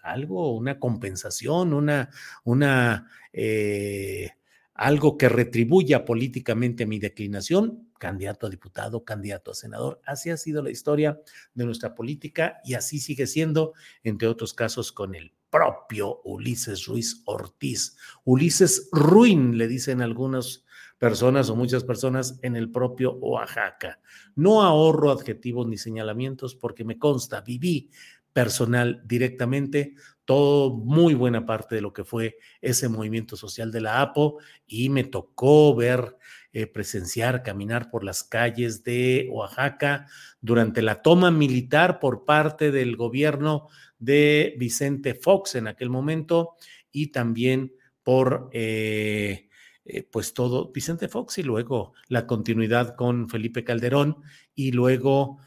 algo, 0.03 0.57
una 0.57 0.79
compensación, 0.79 1.73
una, 1.73 2.11
una, 2.45 3.11
eh, 3.33 4.31
algo 4.75 5.19
que 5.19 5.29
retribuya 5.29 6.05
políticamente 6.05 6.87
mi 6.87 6.99
declinación, 6.99 7.88
candidato 7.99 8.47
a 8.47 8.51
diputado, 8.51 9.05
candidato 9.05 9.51
a 9.51 9.55
senador. 9.55 10.01
Así 10.07 10.31
ha 10.31 10.37
sido 10.37 10.63
la 10.63 10.71
historia 10.71 11.21
de 11.55 11.65
nuestra 11.65 11.95
política 11.95 12.61
y 12.65 12.75
así 12.75 13.01
sigue 13.01 13.27
siendo, 13.27 13.75
entre 14.03 14.29
otros 14.29 14.55
casos, 14.55 14.93
con 14.93 15.15
el 15.15 15.33
propio 15.51 16.21
Ulises 16.25 16.87
Ruiz 16.87 17.23
Ortiz. 17.27 17.97
Ulises 18.25 18.89
Ruin, 18.93 19.59
le 19.59 19.69
dicen 19.69 20.03
algunas 20.03 20.65
personas 20.99 21.49
o 21.49 21.57
muchas 21.57 21.85
personas 21.85 22.39
en 22.43 22.57
el 22.57 22.71
propio 22.71 23.15
Oaxaca. 23.15 24.01
No 24.35 24.63
ahorro 24.63 25.11
adjetivos 25.11 25.67
ni 25.67 25.79
señalamientos 25.79 26.55
porque 26.55 26.85
me 26.85 26.99
consta, 26.99 27.41
viví 27.41 27.91
personal 28.33 29.03
directamente 29.05 29.95
todo, 30.25 30.77
muy 30.77 31.15
buena 31.15 31.47
parte 31.47 31.75
de 31.75 31.81
lo 31.81 31.93
que 31.93 32.05
fue 32.05 32.37
ese 32.61 32.89
movimiento 32.89 33.35
social 33.35 33.73
de 33.73 33.81
la 33.81 34.03
APO 34.03 34.39
y 34.67 34.91
me 34.91 35.05
tocó 35.05 35.75
ver, 35.75 36.19
eh, 36.59 36.67
presenciar, 36.67 37.45
caminar 37.45 37.89
por 37.89 38.03
las 38.03 38.25
calles 38.25 38.83
de 38.83 39.29
Oaxaca 39.31 40.09
durante 40.41 40.83
la 40.83 41.03
toma 41.03 41.31
militar 41.31 42.01
por 42.01 42.25
parte 42.25 42.73
del 42.73 42.97
gobierno 42.97 43.69
de 44.01 44.57
Vicente 44.59 45.15
Fox 45.15 45.55
en 45.55 45.69
aquel 45.69 45.89
momento 45.89 46.57
y 46.91 47.13
también 47.13 47.75
por... 48.03 48.51
Eh, 48.53 49.49
eh, 49.85 50.03
pues 50.11 50.35
todo 50.35 50.73
Vicente 50.73 51.07
Fox 51.07 51.39
y 51.39 51.45
luego 51.45 51.95
la 52.09 52.27
continuidad 52.27 52.97
con 52.97 53.29
Felipe 53.29 53.63
Calderón 53.63 54.17
y 54.53 54.73
luego 54.73 55.39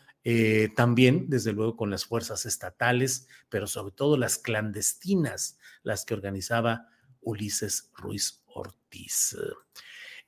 también, 0.75 1.29
desde 1.29 1.51
luego, 1.51 1.75
con 1.75 1.89
las 1.89 2.05
fuerzas 2.05 2.45
estatales, 2.45 3.27
pero 3.49 3.67
sobre 3.67 3.91
todo 3.91 4.17
las 4.17 4.37
clandestinas, 4.37 5.57
las 5.83 6.05
que 6.05 6.13
organizaba 6.13 6.87
Ulises 7.19 7.89
Ruiz 7.97 8.43
Ortiz. 8.45 9.35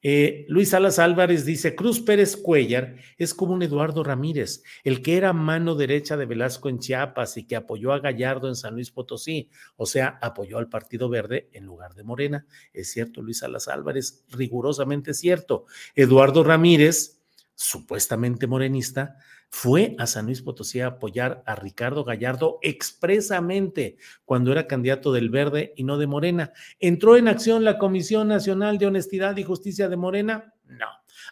Eh, 0.05 0.45
Luis 0.49 0.69
Salas 0.69 0.99
Álvarez 0.99 1.45
dice, 1.45 1.75
Cruz 1.75 2.01
Pérez 2.01 2.35
Cuellar 2.35 2.97
es 3.17 3.33
como 3.33 3.53
un 3.53 3.63
Eduardo 3.63 4.03
Ramírez, 4.03 4.61
el 4.83 5.01
que 5.01 5.15
era 5.15 5.31
mano 5.31 5.75
derecha 5.75 6.17
de 6.17 6.25
Velasco 6.25 6.67
en 6.67 6.79
Chiapas 6.79 7.37
y 7.37 7.45
que 7.47 7.55
apoyó 7.55 7.93
a 7.93 7.99
Gallardo 7.99 8.49
en 8.49 8.55
San 8.55 8.73
Luis 8.73 8.91
Potosí, 8.91 9.49
o 9.77 9.85
sea, 9.85 10.19
apoyó 10.21 10.57
al 10.57 10.67
Partido 10.67 11.07
Verde 11.07 11.49
en 11.53 11.65
lugar 11.65 11.93
de 11.95 12.03
Morena. 12.03 12.45
Es 12.73 12.91
cierto, 12.91 13.21
Luis 13.21 13.39
Salas 13.39 13.69
Álvarez, 13.69 14.25
rigurosamente 14.29 15.13
cierto. 15.13 15.65
Eduardo 15.95 16.43
Ramírez, 16.43 17.21
supuestamente 17.55 18.45
morenista, 18.45 19.15
fue 19.55 19.95
a 19.99 20.07
San 20.07 20.25
Luis 20.25 20.41
Potosí 20.41 20.79
a 20.79 20.87
apoyar 20.87 21.43
a 21.45 21.53
Ricardo 21.53 22.03
Gallardo 22.03 22.57
expresamente 22.63 23.97
cuando 24.25 24.51
era 24.51 24.65
candidato 24.65 25.13
del 25.13 25.29
Verde 25.29 25.73
y 25.77 25.83
no 25.83 25.99
de 25.99 26.07
Morena. 26.07 26.53
¿Entró 26.79 27.17
en 27.17 27.27
acción 27.27 27.63
la 27.63 27.77
Comisión 27.77 28.27
Nacional 28.27 28.79
de 28.79 28.87
Honestidad 28.87 29.37
y 29.37 29.43
Justicia 29.43 29.87
de 29.89 29.95
Morena? 29.95 30.55
No. 30.65 30.87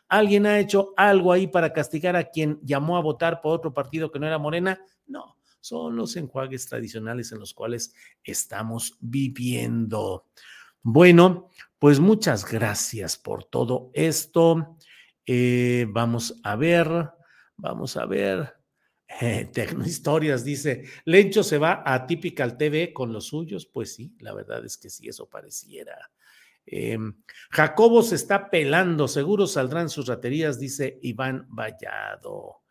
¿Alguien 0.07 0.45
ha 0.45 0.59
hecho 0.59 0.93
algo 0.97 1.33
ahí 1.33 1.47
para 1.47 1.73
castigar 1.73 2.15
a 2.15 2.25
quien 2.25 2.59
llamó 2.61 2.95
a 2.95 3.01
votar 3.01 3.41
por 3.41 3.55
otro 3.55 3.73
partido 3.73 4.11
que 4.11 4.19
no 4.19 4.27
era 4.27 4.37
Morena? 4.37 4.79
No. 5.07 5.37
Son 5.59 5.95
los 5.95 6.15
enjuagues 6.15 6.67
tradicionales 6.67 7.31
en 7.31 7.39
los 7.39 7.55
cuales 7.55 7.95
estamos 8.23 8.99
viviendo. 8.99 10.27
Bueno, 10.83 11.49
pues 11.79 11.99
muchas 11.99 12.45
gracias 12.45 13.17
por 13.17 13.45
todo 13.45 13.89
esto. 13.95 14.77
Eh, 15.25 15.87
vamos 15.89 16.39
a 16.43 16.55
ver. 16.55 17.09
Vamos 17.61 17.95
a 17.95 18.05
ver. 18.07 18.55
Eh, 19.19 19.49
Tecnohistorias 19.53 20.43
dice, 20.43 20.83
Lencho 21.05 21.43
se 21.43 21.57
va 21.57 21.83
a 21.85 22.07
Typical 22.07 22.57
TV 22.57 22.91
con 22.91 23.13
los 23.13 23.27
suyos. 23.27 23.67
Pues 23.67 23.93
sí, 23.93 24.15
la 24.19 24.33
verdad 24.33 24.65
es 24.65 24.77
que 24.77 24.89
sí, 24.89 25.07
eso 25.07 25.29
pareciera. 25.29 26.11
Em, 26.65 27.21
Jacobo 27.51 28.01
se 28.01 28.15
está 28.15 28.49
pelando, 28.49 29.07
seguro 29.07 29.45
saldrán 29.45 29.89
sus 29.89 30.07
raterías, 30.07 30.59
dice 30.59 30.99
Iván 31.03 31.45
Vallado. 31.49 32.61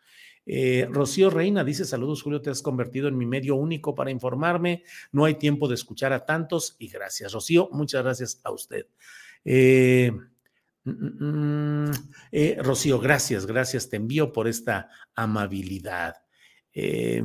Eh, 0.44 0.88
Rocío 0.90 1.30
Reina 1.30 1.62
dice: 1.62 1.84
Saludos, 1.84 2.22
Julio, 2.22 2.42
te 2.42 2.50
has 2.50 2.62
convertido 2.62 3.06
en 3.06 3.16
mi 3.16 3.26
medio 3.26 3.54
único 3.54 3.94
para 3.94 4.10
informarme. 4.10 4.82
No 5.12 5.24
hay 5.24 5.36
tiempo 5.36 5.68
de 5.68 5.74
escuchar 5.74 6.12
a 6.12 6.24
tantos 6.24 6.74
y 6.80 6.88
gracias, 6.88 7.32
Rocío. 7.32 7.68
Muchas 7.70 8.02
gracias 8.02 8.40
a 8.42 8.50
usted. 8.50 8.86
Eh, 9.44 10.10
Mm, 10.90 11.24
mm, 11.24 11.88
mm. 11.88 11.92
Eh, 12.32 12.58
Rocío, 12.60 12.98
gracias, 12.98 13.46
gracias, 13.46 13.88
te 13.88 13.96
envío 13.96 14.32
por 14.32 14.48
esta 14.48 14.88
amabilidad. 15.14 16.16
Eh, 16.72 17.22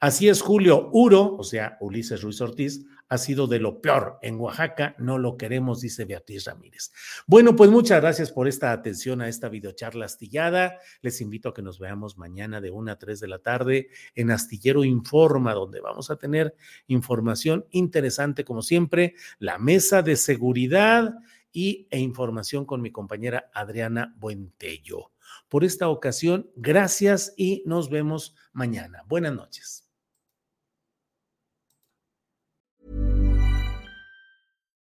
así 0.00 0.28
es, 0.28 0.40
Julio. 0.40 0.90
Uro, 0.92 1.36
o 1.36 1.44
sea, 1.44 1.76
Ulises 1.80 2.22
Ruiz 2.22 2.40
Ortiz, 2.40 2.84
ha 3.12 3.18
sido 3.18 3.46
de 3.46 3.58
lo 3.58 3.82
peor 3.82 4.18
en 4.22 4.40
Oaxaca, 4.40 4.94
no 4.98 5.18
lo 5.18 5.36
queremos, 5.36 5.82
dice 5.82 6.06
Beatriz 6.06 6.46
Ramírez. 6.46 6.92
Bueno, 7.26 7.54
pues 7.54 7.70
muchas 7.70 8.00
gracias 8.00 8.32
por 8.32 8.48
esta 8.48 8.72
atención 8.72 9.20
a 9.20 9.28
esta 9.28 9.50
videocharla 9.50 10.06
astillada. 10.06 10.78
Les 11.02 11.20
invito 11.20 11.50
a 11.50 11.54
que 11.54 11.60
nos 11.60 11.78
veamos 11.78 12.16
mañana 12.16 12.62
de 12.62 12.70
1 12.70 12.90
a 12.90 12.98
3 12.98 13.20
de 13.20 13.28
la 13.28 13.38
tarde 13.40 13.88
en 14.14 14.30
Astillero 14.30 14.82
Informa, 14.82 15.52
donde 15.52 15.82
vamos 15.82 16.10
a 16.10 16.16
tener 16.16 16.54
información 16.86 17.66
interesante 17.70 18.46
como 18.46 18.62
siempre, 18.62 19.14
la 19.38 19.58
mesa 19.58 20.00
de 20.00 20.16
seguridad 20.16 21.12
y, 21.52 21.86
e 21.90 21.98
información 21.98 22.64
con 22.64 22.80
mi 22.80 22.90
compañera 22.90 23.50
Adriana 23.54 24.14
Buentello. 24.18 25.12
Por 25.48 25.64
esta 25.64 25.88
ocasión, 25.88 26.50
gracias 26.56 27.34
y 27.36 27.62
nos 27.66 27.90
vemos 27.90 28.34
mañana. 28.52 29.02
Buenas 29.06 29.34
noches. 29.34 29.84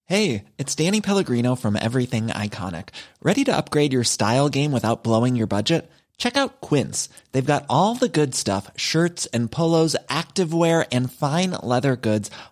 Hey, 0.04 0.46
it's 0.58 0.74
Danny 0.74 1.00
Pellegrino 1.00 1.54
from 1.54 1.76
Everything 1.76 2.30
Iconic. 2.30 2.88
Ready 3.22 3.44
to 3.44 3.56
upgrade 3.56 3.92
your 3.92 4.02
style 4.02 4.48
game 4.48 4.72
without 4.72 5.04
blowing 5.04 5.36
your 5.36 5.46
budget? 5.46 5.88
Check 6.20 6.36
out 6.36 6.60
Quince. 6.60 7.08
They've 7.32 7.52
got 7.52 7.64
all 7.70 7.94
the 7.94 8.08
good 8.08 8.34
stuff 8.34 8.70
shirts 8.76 9.26
and 9.32 9.50
polos, 9.50 9.96
activewear, 10.08 10.84
and 10.92 11.12
fine 11.12 11.52
leather 11.62 11.94
goods, 11.94 12.30